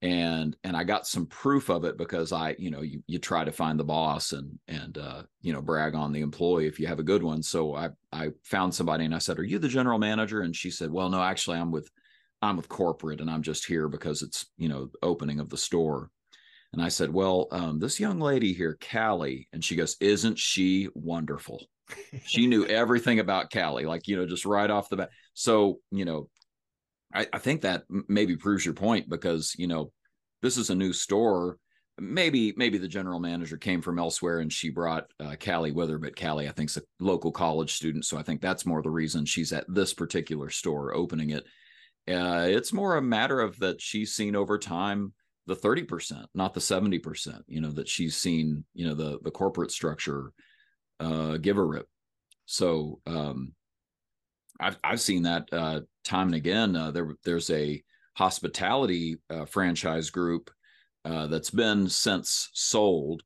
And 0.00 0.56
and 0.64 0.74
I 0.74 0.84
got 0.84 1.06
some 1.06 1.26
proof 1.26 1.68
of 1.68 1.84
it 1.84 1.98
because 1.98 2.32
I 2.32 2.56
you 2.58 2.70
know 2.70 2.80
you 2.80 3.02
you 3.06 3.18
try 3.18 3.44
to 3.44 3.52
find 3.52 3.78
the 3.78 3.84
boss 3.84 4.32
and 4.32 4.58
and 4.66 4.96
uh 4.96 5.24
you 5.42 5.52
know 5.52 5.60
brag 5.60 5.94
on 5.94 6.12
the 6.12 6.22
employee 6.22 6.66
if 6.66 6.80
you 6.80 6.86
have 6.86 7.00
a 7.00 7.02
good 7.02 7.22
one. 7.22 7.42
So 7.42 7.74
I 7.76 7.90
I 8.10 8.30
found 8.44 8.74
somebody 8.74 9.04
and 9.04 9.14
I 9.14 9.18
said 9.18 9.38
are 9.38 9.44
you 9.44 9.58
the 9.58 9.68
general 9.68 9.98
manager? 9.98 10.40
And 10.40 10.56
she 10.56 10.70
said 10.70 10.90
well 10.90 11.10
no 11.10 11.22
actually 11.22 11.58
I'm 11.58 11.70
with 11.70 11.90
I'm 12.40 12.56
with 12.56 12.70
corporate 12.70 13.20
and 13.20 13.30
I'm 13.30 13.42
just 13.42 13.66
here 13.66 13.88
because 13.88 14.22
it's 14.22 14.46
you 14.56 14.70
know 14.70 14.88
opening 15.02 15.38
of 15.38 15.50
the 15.50 15.58
store. 15.58 16.10
And 16.72 16.80
I 16.80 16.88
said 16.88 17.12
well 17.12 17.48
um 17.52 17.78
this 17.78 18.00
young 18.00 18.20
lady 18.20 18.54
here 18.54 18.78
Callie 18.90 19.48
and 19.52 19.62
she 19.62 19.76
goes 19.76 19.98
isn't 20.00 20.38
she 20.38 20.88
wonderful 20.94 21.66
she 22.24 22.46
knew 22.46 22.66
everything 22.66 23.18
about 23.18 23.52
Callie, 23.52 23.86
like 23.86 24.06
you 24.08 24.16
know, 24.16 24.26
just 24.26 24.44
right 24.44 24.70
off 24.70 24.88
the 24.88 24.96
bat. 24.96 25.10
So 25.34 25.78
you 25.90 26.04
know, 26.04 26.28
I, 27.14 27.26
I 27.32 27.38
think 27.38 27.62
that 27.62 27.84
maybe 28.08 28.36
proves 28.36 28.64
your 28.64 28.74
point 28.74 29.08
because 29.08 29.54
you 29.58 29.66
know, 29.66 29.92
this 30.42 30.56
is 30.56 30.70
a 30.70 30.74
new 30.74 30.92
store. 30.92 31.58
Maybe 31.98 32.54
maybe 32.56 32.78
the 32.78 32.88
general 32.88 33.20
manager 33.20 33.58
came 33.58 33.82
from 33.82 33.98
elsewhere 33.98 34.38
and 34.38 34.52
she 34.52 34.70
brought 34.70 35.04
uh, 35.20 35.36
Callie 35.42 35.72
with 35.72 35.90
her, 35.90 35.98
but 35.98 36.18
Callie 36.18 36.48
I 36.48 36.52
think's 36.52 36.78
a 36.78 36.82
local 36.98 37.30
college 37.30 37.74
student, 37.74 38.06
so 38.06 38.16
I 38.16 38.22
think 38.22 38.40
that's 38.40 38.64
more 38.64 38.80
the 38.80 38.90
reason 38.90 39.26
she's 39.26 39.52
at 39.52 39.66
this 39.68 39.92
particular 39.92 40.48
store 40.48 40.94
opening 40.94 41.30
it. 41.30 41.44
Uh, 42.08 42.46
it's 42.48 42.72
more 42.72 42.96
a 42.96 43.02
matter 43.02 43.40
of 43.40 43.58
that 43.58 43.82
she's 43.82 44.14
seen 44.14 44.34
over 44.34 44.58
time 44.58 45.12
the 45.46 45.56
30%, 45.56 46.26
not 46.34 46.54
the 46.54 46.60
70%, 46.60 47.40
you 47.48 47.60
know, 47.60 47.70
that 47.72 47.88
she's 47.88 48.16
seen, 48.16 48.64
you 48.72 48.86
know, 48.86 48.94
the 48.94 49.18
the 49.22 49.30
corporate 49.30 49.70
structure 49.70 50.32
uh, 51.00 51.38
give 51.38 51.56
a 51.56 51.64
rip. 51.64 51.88
So 52.46 53.00
um, 53.06 53.54
I've 54.60 54.78
I've 54.84 55.00
seen 55.00 55.22
that 55.22 55.48
uh, 55.52 55.80
time 56.04 56.28
and 56.28 56.34
again. 56.34 56.76
Uh, 56.76 56.90
there 56.90 57.14
there's 57.24 57.50
a 57.50 57.82
hospitality 58.14 59.16
uh, 59.30 59.46
franchise 59.46 60.10
group 60.10 60.50
uh, 61.04 61.26
that's 61.28 61.50
been 61.50 61.88
since 61.88 62.50
sold, 62.52 63.22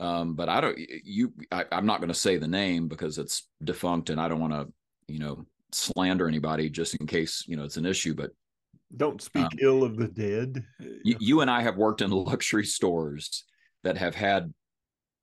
um, 0.00 0.34
but 0.34 0.48
I 0.48 0.60
don't. 0.60 0.78
You, 1.04 1.32
I, 1.52 1.64
I'm 1.70 1.86
not 1.86 2.00
going 2.00 2.08
to 2.08 2.14
say 2.14 2.38
the 2.38 2.48
name 2.48 2.88
because 2.88 3.18
it's 3.18 3.46
defunct, 3.62 4.10
and 4.10 4.20
I 4.20 4.28
don't 4.28 4.40
want 4.40 4.54
to, 4.54 4.72
you 5.12 5.18
know, 5.18 5.44
slander 5.72 6.26
anybody 6.26 6.70
just 6.70 6.94
in 6.94 7.06
case 7.06 7.44
you 7.46 7.56
know 7.56 7.64
it's 7.64 7.76
an 7.76 7.86
issue. 7.86 8.14
But 8.14 8.30
Don't 8.96 9.20
speak 9.20 9.44
Um, 9.44 9.50
ill 9.60 9.84
of 9.84 9.96
the 9.96 10.08
dead. 10.08 10.64
you, 11.04 11.16
you 11.20 11.40
and 11.42 11.50
I 11.50 11.62
have 11.62 11.76
worked 11.76 12.00
in 12.00 12.10
luxury 12.30 12.64
stores 12.64 13.44
that 13.84 13.98
have 13.98 14.14
had 14.14 14.52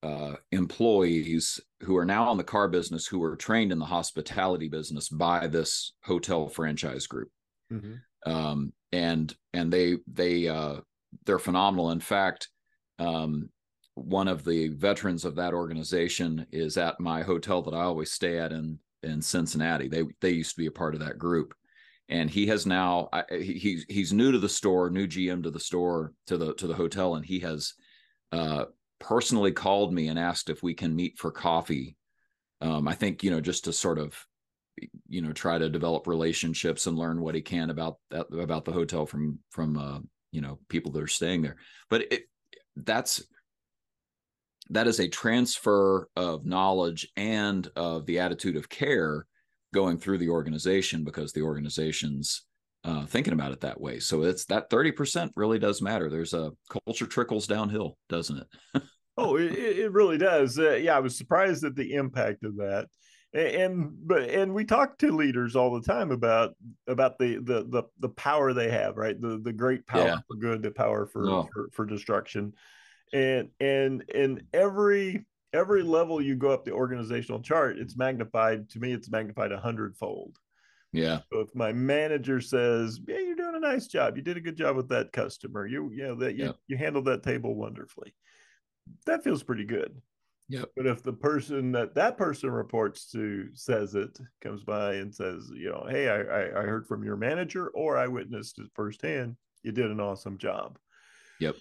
uh, 0.04 0.36
employees 0.52 1.60
who 1.82 1.98
are 1.98 2.06
now 2.06 2.32
in 2.32 2.38
the 2.38 2.44
car 2.44 2.68
business 2.68 3.06
who 3.06 3.20
were 3.20 3.36
trained 3.36 3.72
in 3.72 3.80
the 3.80 3.86
hospitality 3.86 4.68
business 4.68 5.10
by 5.10 5.48
this 5.48 5.94
hotel 6.04 6.48
franchise 6.48 7.08
group, 7.08 7.30
Mhm. 7.72 8.00
um, 8.26 8.74
and 8.92 9.36
and 9.54 9.72
they 9.72 9.98
they 10.08 10.48
uh, 10.48 10.82
they're 11.26 11.40
phenomenal. 11.40 11.92
In 11.92 12.00
fact, 12.00 12.50
um, 13.00 13.50
one 13.96 14.28
of 14.28 14.44
the 14.44 14.70
veterans 14.70 15.26
of 15.26 15.36
that 15.36 15.54
organization 15.54 16.46
is 16.52 16.78
at 16.78 17.00
my 17.00 17.24
hotel 17.24 17.62
that 17.64 17.74
I 17.74 17.82
always 17.84 18.12
stay 18.12 18.38
at 18.40 18.52
in 18.52 18.80
in 19.04 19.22
Cincinnati. 19.22 19.88
They 19.88 20.04
they 20.22 20.32
used 20.32 20.56
to 20.56 20.62
be 20.62 20.68
a 20.68 20.72
part 20.72 20.94
of 20.96 21.02
that 21.02 21.18
group, 21.20 21.54
and 22.10 22.30
he 22.30 22.48
has 22.48 22.66
now 22.66 23.10
I, 23.12 23.24
he, 23.30 23.54
he's 23.54 23.86
he's 23.90 24.14
new 24.14 24.32
to 24.32 24.40
the 24.40 24.50
store, 24.50 24.90
new 24.90 25.08
GM 25.08 25.44
to 25.44 25.52
the 25.52 25.60
store 25.60 26.14
to 26.28 26.38
the 26.38 26.54
to 26.56 26.68
the 26.68 26.74
hotel, 26.76 27.16
and 27.16 27.26
he 27.26 27.40
has 27.40 27.74
uh, 28.32 28.66
personally 29.08 29.52
called 29.52 29.94
me 29.94 30.08
and 30.08 30.18
asked 30.18 30.50
if 30.50 30.64
we 30.64 30.74
can 30.74 30.96
meet 30.96 31.18
for 31.20 31.32
coffee. 31.32 31.96
Um, 32.62 32.88
I 32.88 32.96
think 32.96 33.24
you 33.24 33.30
know 33.32 33.42
just 33.42 33.66
to 33.66 33.74
sort 33.74 34.00
of 34.00 34.18
you 35.08 35.22
know 35.22 35.32
try 35.32 35.58
to 35.58 35.70
develop 35.70 36.08
relationships 36.08 36.88
and 36.88 36.98
learn 36.98 37.22
what 37.22 37.36
he 37.36 37.42
can 37.42 37.70
about 37.70 37.98
that 38.10 38.28
about 38.34 38.66
the 38.66 38.72
hotel 38.72 39.06
from 39.06 39.40
from 39.52 39.78
uh, 39.78 40.00
you 40.32 40.42
know 40.42 40.60
people 40.70 40.92
that 40.94 41.04
are 41.04 41.08
staying 41.08 41.44
there. 41.44 41.58
But 41.90 42.12
it 42.12 42.24
that's 42.76 43.24
that 44.72 44.88
is 44.88 45.00
a 45.00 45.08
transfer 45.08 46.10
of 46.16 46.46
knowledge 46.46 47.08
and 47.16 47.70
of 47.76 48.08
the 48.08 48.20
attitude 48.20 48.56
of 48.56 48.70
care 48.70 49.28
going 49.72 50.00
through 50.00 50.18
the 50.18 50.30
organization 50.30 51.04
because 51.04 51.32
the 51.32 51.44
organization's 51.44 52.46
uh, 52.84 53.06
thinking 53.06 53.34
about 53.34 53.52
it 53.52 53.62
that 53.62 53.80
way. 53.80 54.00
So 54.00 54.24
it's 54.24 54.46
that 54.46 54.70
30% 54.70 55.32
really 55.36 55.60
does 55.60 55.82
matter. 55.82 56.10
There's 56.10 56.34
a 56.34 56.52
culture 56.70 57.06
trickles 57.06 57.46
downhill, 57.46 57.98
doesn't 58.10 58.38
it? 58.74 58.84
oh, 59.18 59.38
it, 59.38 59.54
it 59.54 59.92
really 59.92 60.18
does. 60.18 60.58
Uh, 60.60 60.76
yeah, 60.76 60.96
I 60.96 61.00
was 61.00 61.18
surprised 61.18 61.64
at 61.64 61.76
the 61.76 61.94
impact 61.94 62.44
of 62.44 62.58
that. 62.58 62.88
And 63.34 63.92
but 64.08 64.30
and 64.30 64.54
we 64.54 64.64
talk 64.64 64.98
to 65.00 65.12
leaders 65.12 65.58
all 65.58 65.74
the 65.74 65.86
time 65.86 66.12
about 66.12 66.56
about 66.88 67.20
the 67.20 67.36
the 67.36 67.66
the, 67.68 67.84
the 68.00 68.10
power 68.10 68.54
they 68.54 68.70
have, 68.72 68.96
right? 68.96 69.20
The 69.20 69.40
the 69.44 69.52
great 69.52 69.86
power 69.86 70.08
yeah. 70.08 70.18
for 70.28 70.38
good, 70.38 70.62
the 70.62 70.72
power 70.72 71.06
for, 71.06 71.30
oh. 71.30 71.50
for 71.54 71.70
for 71.74 71.86
destruction, 71.86 72.54
and 73.12 73.50
and 73.60 74.06
and 74.14 74.44
every 74.54 75.26
every 75.52 75.84
level 75.84 76.22
you 76.22 76.36
go 76.36 76.52
up 76.52 76.64
the 76.64 76.72
organizational 76.72 77.42
chart, 77.42 77.78
it's 77.78 77.98
magnified. 77.98 78.70
To 78.70 78.80
me, 78.80 78.94
it's 78.94 79.10
magnified 79.10 79.52
a 79.52 79.60
hundredfold. 79.60 80.38
Yeah. 80.94 81.20
So 81.32 81.40
if 81.42 81.54
my 81.54 81.74
manager 81.74 82.40
says, 82.40 83.02
"Yeah, 83.06 83.20
you're 83.20 83.36
doing 83.36 83.56
a 83.56 83.60
nice 83.60 83.88
job. 83.88 84.16
You 84.16 84.24
did 84.24 84.38
a 84.38 84.42
good 84.42 84.56
job 84.56 84.78
with 84.78 84.88
that 84.90 85.12
customer. 85.12 85.68
You, 85.68 85.92
you 85.92 86.04
know 86.04 86.16
that 86.16 86.36
you, 86.36 86.46
yep. 86.46 86.56
you 86.68 86.78
handled 86.78 87.06
that 87.06 87.24
table 87.24 87.54
wonderfully," 87.54 88.14
that 89.06 89.24
feels 89.24 89.44
pretty 89.44 89.66
good. 89.66 90.02
Yeah. 90.48 90.64
But 90.76 90.86
if 90.86 91.02
the 91.02 91.14
person 91.14 91.72
that 91.72 91.96
that 91.96 92.18
person 92.18 92.52
reports 92.52 93.10
to 93.12 93.50
says 93.54 93.96
it, 93.96 94.18
comes 94.42 94.64
by 94.64 94.96
and 94.96 95.14
says, 95.14 95.50
you 95.56 95.70
know, 95.70 95.88
hey, 95.90 96.08
I, 96.08 96.22
I, 96.22 96.62
I 96.62 96.66
heard 96.66 96.86
from 96.88 97.04
your 97.04 97.18
manager 97.18 97.70
or 97.70 97.98
I 97.98 98.08
witnessed 98.08 98.60
it 98.60 98.70
firsthand, 98.76 99.38
you 99.64 99.72
did 99.72 99.90
an 99.90 100.00
awesome 100.00 100.38
job. 100.38 100.78
Yep. 101.40 101.56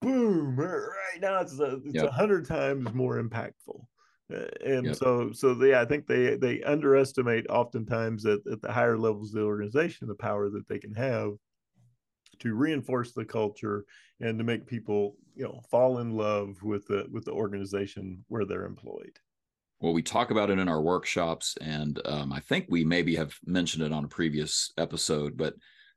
Boom! 0.00 0.56
Right 0.56 1.20
now, 1.20 1.40
it's 1.40 1.58
a 1.58 1.80
it's 1.84 1.98
a 1.98 2.02
yep. 2.04 2.10
hundred 2.10 2.46
times 2.46 2.92
more 2.94 3.20
impactful. 3.20 3.84
And 4.30 4.86
yep. 4.86 4.96
so 4.96 5.32
so 5.32 5.54
yeah, 5.64 5.80
I 5.80 5.86
think 5.86 6.06
they 6.06 6.36
they 6.36 6.62
underestimate 6.62 7.48
oftentimes 7.48 8.26
at, 8.26 8.40
at 8.52 8.60
the 8.60 8.70
higher 8.70 8.98
levels 8.98 9.30
of 9.30 9.40
the 9.40 9.46
organization 9.46 10.06
the 10.06 10.14
power 10.14 10.50
that 10.50 10.68
they 10.68 10.78
can 10.78 10.94
have 10.94 11.32
to 12.40 12.54
reinforce 12.54 13.12
the 13.12 13.24
culture 13.24 13.84
and 14.20 14.38
to 14.38 14.44
make 14.44 14.66
people 14.66 15.16
you 15.34 15.44
know 15.44 15.60
fall 15.70 15.98
in 15.98 16.16
love 16.16 16.56
with 16.62 16.86
the 16.86 17.06
with 17.12 17.24
the 17.24 17.32
organization 17.32 18.24
where 18.28 18.44
they're 18.44 18.66
employed. 18.66 19.18
Well 19.80 19.92
we 19.92 20.02
talk 20.02 20.30
about 20.30 20.50
it 20.50 20.58
in 20.58 20.68
our 20.68 20.82
workshops 20.82 21.56
and 21.60 22.00
um, 22.04 22.32
i 22.32 22.40
think 22.40 22.66
we 22.68 22.84
maybe 22.84 23.14
have 23.14 23.34
mentioned 23.46 23.84
it 23.84 23.92
on 23.92 24.04
a 24.04 24.08
previous 24.08 24.72
episode 24.76 25.36
but 25.36 25.54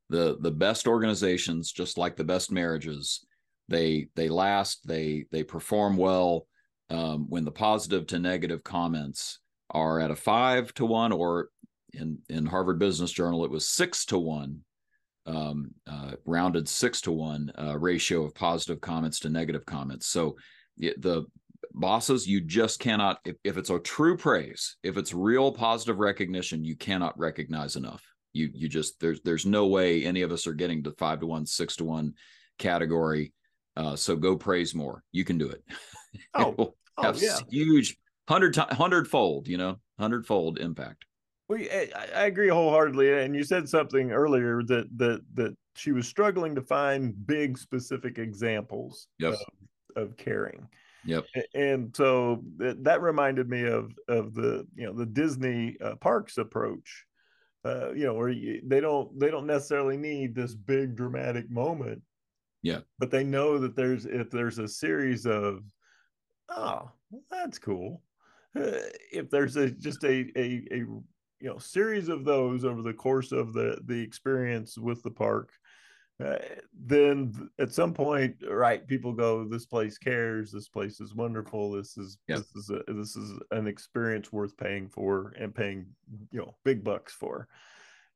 the 0.09 0.37
the 0.41 0.51
best 0.51 0.87
organizations 0.87 1.71
just 1.71 1.97
like 1.97 2.15
the 2.15 2.23
best 2.23 2.51
marriages 2.51 3.25
they 3.69 4.07
they 4.15 4.29
last 4.29 4.85
they 4.85 5.25
they 5.31 5.43
perform 5.43 5.97
well 5.97 6.45
um, 6.91 7.25
when 7.29 7.45
the 7.45 7.51
positive 7.51 8.05
to 8.05 8.19
negative 8.19 8.63
comments 8.63 9.39
are 9.71 9.99
at 9.99 10.11
a 10.11 10.15
five 10.15 10.73
to 10.73 10.85
one 10.85 11.11
or 11.11 11.49
in 11.93 12.19
in 12.29 12.45
harvard 12.45 12.77
business 12.77 13.11
journal 13.11 13.43
it 13.45 13.51
was 13.51 13.67
six 13.67 14.05
to 14.05 14.19
one 14.19 14.59
um, 15.31 15.71
uh, 15.89 16.11
rounded 16.25 16.67
six 16.67 17.01
to 17.01 17.11
one 17.11 17.51
uh, 17.57 17.77
ratio 17.77 18.23
of 18.23 18.35
positive 18.35 18.81
comments 18.81 19.19
to 19.19 19.29
negative 19.29 19.65
comments. 19.65 20.07
So 20.07 20.35
the 20.77 21.25
bosses, 21.73 22.27
you 22.27 22.41
just 22.41 22.79
cannot, 22.79 23.19
if, 23.25 23.37
if 23.43 23.57
it's 23.57 23.69
a 23.69 23.79
true 23.79 24.17
praise, 24.17 24.75
if 24.83 24.97
it's 24.97 25.13
real 25.13 25.51
positive 25.51 25.99
recognition, 25.99 26.65
you 26.65 26.75
cannot 26.75 27.17
recognize 27.17 27.75
enough. 27.75 28.03
You 28.33 28.49
you 28.53 28.69
just 28.69 28.97
there's 29.01 29.19
there's 29.21 29.45
no 29.45 29.67
way 29.67 30.05
any 30.05 30.21
of 30.21 30.31
us 30.31 30.47
are 30.47 30.53
getting 30.53 30.83
to 30.83 30.91
five 30.91 31.19
to 31.19 31.27
one, 31.27 31.45
six 31.45 31.75
to 31.77 31.83
one 31.83 32.13
category. 32.59 33.33
Uh, 33.75 33.97
so 33.97 34.15
go 34.15 34.37
praise 34.37 34.73
more. 34.73 35.03
You 35.11 35.25
can 35.25 35.37
do 35.37 35.49
it. 35.49 35.63
Oh, 36.33 36.49
it 36.57 36.73
oh 36.97 37.13
yeah. 37.15 37.37
huge 37.49 37.95
hundred 38.27 38.53
hundred 38.57 39.07
fold, 39.07 39.47
you 39.47 39.57
know, 39.57 39.77
hundred 39.97 40.25
fold 40.25 40.59
impact. 40.59 41.05
Well, 41.51 41.59
I, 42.15 42.23
agree 42.27 42.47
wholeheartedly. 42.47 43.11
And 43.11 43.35
you 43.35 43.43
said 43.43 43.67
something 43.67 44.13
earlier 44.13 44.63
that 44.63 44.87
that 44.97 45.21
that 45.33 45.57
she 45.75 45.91
was 45.91 46.07
struggling 46.07 46.55
to 46.55 46.61
find 46.61 47.13
big 47.27 47.57
specific 47.57 48.17
examples 48.17 49.07
yep. 49.19 49.33
of, 49.97 50.03
of 50.03 50.17
caring. 50.17 50.65
Yep. 51.03 51.25
And 51.53 51.93
so 51.93 52.41
that 52.59 53.01
reminded 53.01 53.49
me 53.49 53.65
of 53.65 53.91
of 54.07 54.33
the 54.33 54.65
you 54.75 54.85
know 54.85 54.93
the 54.93 55.05
Disney 55.05 55.75
uh, 55.83 55.95
parks 55.95 56.37
approach. 56.37 57.05
Uh, 57.65 57.91
you 57.91 58.05
know, 58.05 58.13
where 58.13 58.29
you, 58.29 58.61
they 58.65 58.79
don't 58.79 59.19
they 59.19 59.29
don't 59.29 59.45
necessarily 59.45 59.97
need 59.97 60.33
this 60.33 60.55
big 60.55 60.95
dramatic 60.95 61.51
moment. 61.51 62.01
Yeah. 62.63 62.79
But 62.97 63.11
they 63.11 63.25
know 63.25 63.59
that 63.59 63.75
there's 63.75 64.05
if 64.05 64.31
there's 64.31 64.57
a 64.57 64.69
series 64.69 65.25
of, 65.25 65.63
oh, 66.47 66.89
well, 67.09 67.23
that's 67.29 67.59
cool. 67.59 68.01
Uh, 68.55 68.87
if 69.11 69.29
there's 69.29 69.57
a 69.57 69.69
just 69.69 70.05
a, 70.05 70.31
a 70.37 70.63
a 70.71 70.85
you 71.41 71.49
know 71.49 71.57
series 71.57 72.09
of 72.09 72.23
those 72.23 72.63
over 72.63 72.81
the 72.81 72.93
course 72.93 73.31
of 73.31 73.53
the 73.53 73.79
the 73.85 73.99
experience 73.99 74.77
with 74.77 75.01
the 75.03 75.11
park 75.11 75.51
uh, 76.23 76.37
then 76.85 77.49
at 77.59 77.73
some 77.73 77.93
point 77.93 78.35
right 78.47 78.85
people 78.87 79.11
go 79.11 79.43
this 79.43 79.65
place 79.65 79.97
cares 79.97 80.51
this 80.51 80.67
place 80.67 81.01
is 81.01 81.15
wonderful 81.15 81.71
this 81.71 81.97
is 81.97 82.17
yep. 82.27 82.39
this 82.39 82.55
is 82.55 82.69
a, 82.69 82.93
this 82.93 83.15
is 83.15 83.39
an 83.51 83.67
experience 83.67 84.31
worth 84.31 84.55
paying 84.57 84.87
for 84.87 85.33
and 85.39 85.55
paying 85.55 85.85
you 86.31 86.39
know 86.39 86.55
big 86.63 86.83
bucks 86.83 87.13
for 87.13 87.47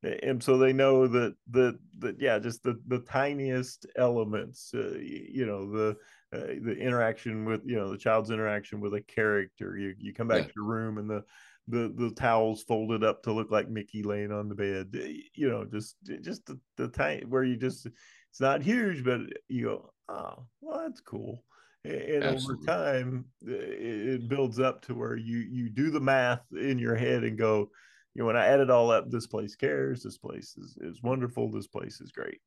and 0.02 0.42
so 0.42 0.58
they 0.58 0.72
know 0.72 1.06
that 1.06 1.34
that 1.50 1.78
that 1.98 2.20
yeah 2.20 2.38
just 2.38 2.62
the 2.62 2.78
the 2.86 3.00
tiniest 3.00 3.86
elements 3.96 4.70
uh, 4.74 4.96
you 5.00 5.46
know 5.46 5.70
the 5.70 5.96
uh, 6.32 6.54
the 6.62 6.76
interaction 6.78 7.44
with 7.44 7.62
you 7.64 7.76
know 7.76 7.90
the 7.90 7.98
child's 7.98 8.30
interaction 8.30 8.80
with 8.80 8.94
a 8.94 9.00
character 9.00 9.76
you 9.76 9.94
you 9.98 10.12
come 10.12 10.28
back 10.28 10.42
yeah. 10.42 10.46
to 10.46 10.52
your 10.56 10.66
room 10.66 10.98
and 10.98 11.08
the 11.08 11.24
the 11.68 11.92
the 11.96 12.10
towels 12.10 12.62
folded 12.62 13.02
up 13.02 13.22
to 13.22 13.32
look 13.32 13.50
like 13.50 13.68
Mickey 13.68 14.02
laying 14.02 14.32
on 14.32 14.48
the 14.48 14.54
bed. 14.54 14.94
Eh, 14.94 15.22
you 15.34 15.48
know, 15.48 15.64
just 15.64 15.96
just 16.22 16.46
the, 16.46 16.58
the 16.76 16.88
time 16.88 17.26
where 17.28 17.44
you 17.44 17.56
just 17.56 17.86
it's 17.86 18.40
not 18.40 18.62
huge, 18.62 19.04
but 19.04 19.20
you 19.48 19.64
go, 19.64 19.90
oh, 20.08 20.46
well, 20.60 20.80
that's 20.80 21.00
cool. 21.00 21.42
And 21.84 22.24
Absolutely. 22.24 22.66
over 22.66 22.66
time, 22.66 23.24
eh, 23.48 23.52
it 23.52 24.28
builds 24.28 24.60
up 24.60 24.82
to 24.82 24.94
where 24.94 25.16
you 25.16 25.38
you 25.38 25.70
do 25.70 25.90
the 25.90 26.00
math 26.00 26.42
in 26.52 26.78
your 26.78 26.96
head 26.96 27.24
and 27.24 27.38
go, 27.38 27.70
you 28.14 28.22
know, 28.22 28.26
when 28.26 28.36
I 28.36 28.46
add 28.46 28.60
it 28.60 28.70
all 28.70 28.90
up, 28.90 29.10
this 29.10 29.26
place 29.26 29.56
cares. 29.56 30.02
This 30.02 30.18
place 30.18 30.56
is 30.56 30.76
is 30.80 31.02
wonderful. 31.02 31.50
This 31.50 31.66
place 31.66 32.00
is 32.00 32.12
great. 32.12 32.40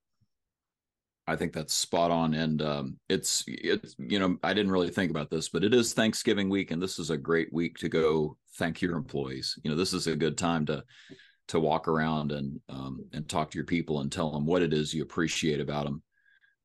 I 1.29 1.35
think 1.35 1.53
that's 1.53 1.75
spot 1.75 2.09
on, 2.09 2.33
and 2.33 2.59
um, 2.63 2.97
it's 3.07 3.43
it's 3.47 3.95
you 3.99 4.17
know 4.17 4.37
I 4.43 4.55
didn't 4.55 4.71
really 4.71 4.89
think 4.89 5.11
about 5.11 5.29
this, 5.29 5.47
but 5.47 5.63
it 5.63 5.75
is 5.75 5.93
Thanksgiving 5.93 6.49
week, 6.49 6.71
and 6.71 6.81
this 6.81 6.97
is 6.97 7.11
a 7.11 7.17
great 7.17 7.53
week 7.53 7.77
to 7.77 7.89
go 7.89 8.35
thank 8.57 8.81
your 8.81 8.95
employees. 8.95 9.57
You 9.63 9.69
know, 9.69 9.77
this 9.77 9.93
is 9.93 10.07
a 10.07 10.15
good 10.15 10.39
time 10.39 10.65
to 10.65 10.83
to 11.49 11.59
walk 11.59 11.87
around 11.87 12.31
and 12.31 12.59
um, 12.67 13.05
and 13.13 13.29
talk 13.29 13.51
to 13.51 13.57
your 13.59 13.65
people 13.65 14.01
and 14.01 14.11
tell 14.11 14.31
them 14.31 14.47
what 14.47 14.63
it 14.63 14.73
is 14.73 14.91
you 14.91 15.03
appreciate 15.03 15.59
about 15.59 15.85
them. 15.85 16.01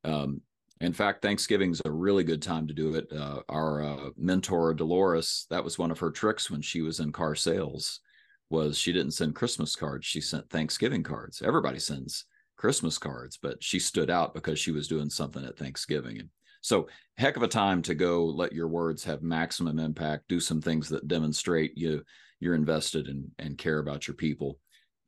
Um, 0.03 0.41
in 0.81 0.95
fact, 0.95 1.21
Thanksgiving 1.21 1.71
is 1.71 1.83
a 1.85 1.91
really 1.91 2.25
good 2.25 2.41
time 2.41 2.67
to 2.67 2.75
do 2.75 2.95
it. 2.95 3.07
Uh, 3.13 3.41
our 3.51 3.83
uh, 3.83 4.11
mentor 4.17 4.73
Dolores, 4.73 5.47
that 5.51 5.63
was 5.63 5.79
one 5.79 5.91
of 5.91 5.99
her 5.99 6.11
tricks 6.11 6.51
when 6.51 6.63
she 6.63 6.81
was 6.81 7.01
in 7.01 7.13
car 7.13 7.35
sales, 7.35 8.01
was 8.49 8.79
she 8.79 8.95
didn't 8.95 9.13
send 9.13 9.35
Christmas 9.35 9.77
cards; 9.77 10.07
she 10.07 10.23
sent 10.23 10.49
Thanksgiving 10.49 11.03
cards. 11.03 11.43
Everybody 11.43 11.79
sends 11.79 12.25
Christmas 12.57 12.99
cards, 12.99 13.39
but 13.41 13.63
she 13.63 13.79
stood 13.79 14.11
out 14.11 14.35
because 14.35 14.59
she 14.59 14.71
was 14.71 14.89
doing 14.89 15.11
something 15.11 15.45
at 15.45 15.59
Thanksgiving. 15.59 16.19
And 16.19 16.29
so, 16.61 16.89
heck 17.19 17.37
of 17.37 17.43
a 17.43 17.49
time 17.49 17.83
to 17.83 17.95
go 17.95 18.25
let 18.25 18.53
your 18.53 18.69
words 18.69 19.05
have 19.05 19.23
maximum 19.23 19.79
impact, 19.79 20.25
do 20.29 20.41
some 20.41 20.61
things 20.61 20.89
that 20.89 21.09
demonstrate 21.09 21.77
you 21.77 22.03
you're 22.41 22.55
invested 22.55 23.09
in 23.09 23.31
and 23.39 23.57
care 23.57 23.79
about 23.79 24.07
your 24.07 24.15
people. 24.15 24.59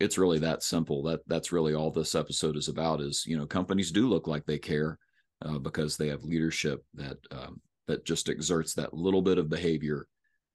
It's 0.01 0.19
really 0.19 0.39
that 0.41 0.63
simple. 0.63 1.03
That 1.03 1.21
that's 1.27 1.53
really 1.53 1.75
all 1.75 1.91
this 1.91 2.15
episode 2.15 2.57
is 2.57 2.69
about. 2.69 3.01
Is 3.01 3.25
you 3.27 3.37
know 3.39 3.47
companies 3.47 3.91
do 3.91 4.09
look 4.09 4.27
like 4.27 4.45
they 4.47 4.59
care 4.59 4.99
uh, 5.43 5.59
because 5.59 5.97
they 5.97 6.09
have 6.09 6.25
leadership 6.25 6.85
that 6.95 7.17
um, 7.31 7.61
that 7.87 8.05
just 8.05 8.29
exerts 8.29 8.75
that 8.75 8.95
little 8.95 9.23
bit 9.23 9.39
of 9.39 9.49
behavior 9.49 10.07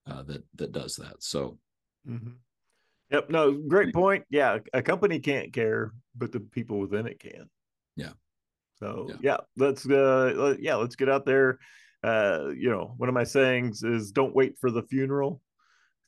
uh, 0.07 0.23
that 0.23 0.43
that 0.55 0.71
does 0.71 0.95
that. 0.97 1.15
So. 1.19 1.57
Mm-hmm. 2.07 2.31
Yep. 3.11 3.29
No, 3.29 3.51
great 3.51 3.93
point. 3.93 4.23
Yeah, 4.29 4.59
a 4.73 4.81
company 4.81 5.19
can't 5.19 5.51
care, 5.51 5.93
but 6.15 6.31
the 6.31 6.39
people 6.39 6.79
within 6.79 7.07
it 7.07 7.19
can. 7.19 7.49
Yeah. 7.95 8.13
So 8.79 9.07
yeah, 9.09 9.15
yeah 9.21 9.37
let's 9.57 9.85
uh, 9.85 10.33
let, 10.35 10.61
yeah, 10.61 10.75
let's 10.75 10.95
get 10.95 11.09
out 11.09 11.25
there. 11.25 11.59
Uh, 12.03 12.49
you 12.55 12.69
know, 12.69 12.93
one 12.97 13.09
of 13.09 13.15
my 13.15 13.23
sayings 13.23 13.83
is, 13.83 14.11
"Don't 14.11 14.35
wait 14.35 14.57
for 14.59 14.71
the 14.71 14.83
funeral." 14.83 15.41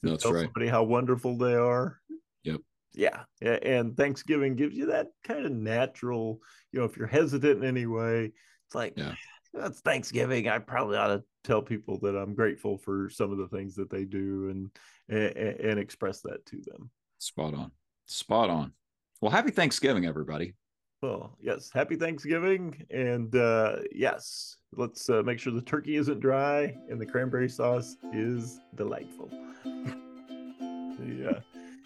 That's 0.02 0.24
tell 0.24 0.34
right. 0.34 0.46
Somebody 0.46 0.68
how 0.68 0.84
wonderful 0.84 1.38
they 1.38 1.56
are. 1.56 2.00
Yep. 2.44 2.62
Yeah, 2.96 3.24
and 3.42 3.98
Thanksgiving 3.98 4.56
gives 4.56 4.76
you 4.76 4.88
that 4.88 5.08
kind 5.24 5.46
of 5.46 5.52
natural. 5.52 6.40
You 6.72 6.80
know, 6.80 6.86
if 6.86 6.96
you're 6.96 7.08
hesitant 7.08 7.64
in 7.64 7.68
any 7.68 7.86
way, 7.86 8.32
it's 8.68 8.76
like, 8.76 8.94
yeah. 8.96 9.16
that's 9.54 9.82
Thanksgiving. 9.82 10.48
I 10.48 10.60
probably 10.60 10.98
ought 10.98 11.08
to 11.08 11.24
tell 11.44 11.62
people 11.62 12.00
that 12.02 12.16
I'm 12.16 12.36
grateful 12.36 12.78
for 12.78 13.10
some 13.10 13.32
of 13.32 13.38
the 13.38 13.48
things 13.48 13.76
that 13.76 13.90
they 13.90 14.06
do 14.06 14.50
and 14.50 14.70
and, 15.14 15.60
and 15.60 15.80
express 15.80 16.22
that 16.22 16.46
to 16.48 16.58
them. 16.58 16.90
Spot 17.20 17.54
on. 17.54 17.72
Spot 18.06 18.50
on. 18.50 18.74
Well, 19.22 19.32
happy 19.32 19.52
Thanksgiving, 19.52 20.06
everybody. 20.06 20.54
Well, 21.02 21.38
yes, 21.42 21.70
happy 21.74 21.96
Thanksgiving. 21.96 22.86
And 22.90 23.36
uh, 23.36 23.78
yes, 23.94 24.58
let's 24.76 25.10
uh, 25.10 25.22
make 25.24 25.40
sure 25.40 25.54
the 25.54 25.62
turkey 25.62 25.98
isn't 25.98 26.20
dry 26.20 26.76
and 26.90 27.00
the 27.00 27.06
cranberry 27.06 27.50
sauce 27.50 27.98
is 28.14 28.60
delightful. 28.76 29.30
yeah. 29.66 31.40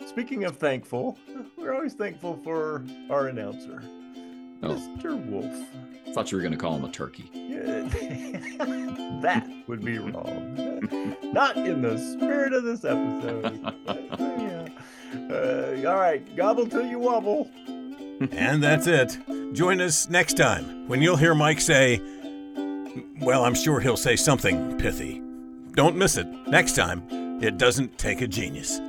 Speaking 0.05 0.45
of 0.45 0.57
thankful, 0.57 1.17
we're 1.57 1.73
always 1.73 1.93
thankful 1.93 2.39
for 2.43 2.85
our 3.09 3.27
announcer, 3.27 3.81
oh. 4.63 4.69
Mr. 4.69 5.23
Wolf. 5.25 5.53
I 6.07 6.13
thought 6.13 6.31
you 6.31 6.37
were 6.37 6.41
going 6.43 6.53
to 6.53 6.57
call 6.57 6.75
him 6.75 6.85
a 6.85 6.91
turkey. 6.91 7.29
That 9.21 9.47
would 9.67 9.83
be 9.83 9.97
wrong. 9.97 11.15
Not 11.23 11.57
in 11.57 11.81
the 11.81 11.97
spirit 11.97 12.53
of 12.53 12.63
this 12.63 12.83
episode. 12.85 13.73
Uh, 15.31 15.73
all 15.87 15.95
right, 15.95 16.35
gobble 16.35 16.67
till 16.67 16.85
you 16.85 16.99
wobble. 16.99 17.49
and 18.31 18.61
that's 18.61 18.87
it. 18.87 19.17
Join 19.53 19.79
us 19.79 20.09
next 20.09 20.35
time 20.35 20.87
when 20.87 21.01
you'll 21.01 21.15
hear 21.17 21.33
Mike 21.33 21.61
say, 21.61 22.01
well, 23.21 23.45
I'm 23.45 23.55
sure 23.55 23.79
he'll 23.79 23.97
say 23.97 24.15
something 24.17 24.77
pithy. 24.77 25.21
Don't 25.73 25.95
miss 25.95 26.17
it. 26.17 26.27
Next 26.47 26.75
time, 26.75 27.03
it 27.41 27.57
doesn't 27.57 27.97
take 27.97 28.21
a 28.21 28.27
genius. 28.27 28.79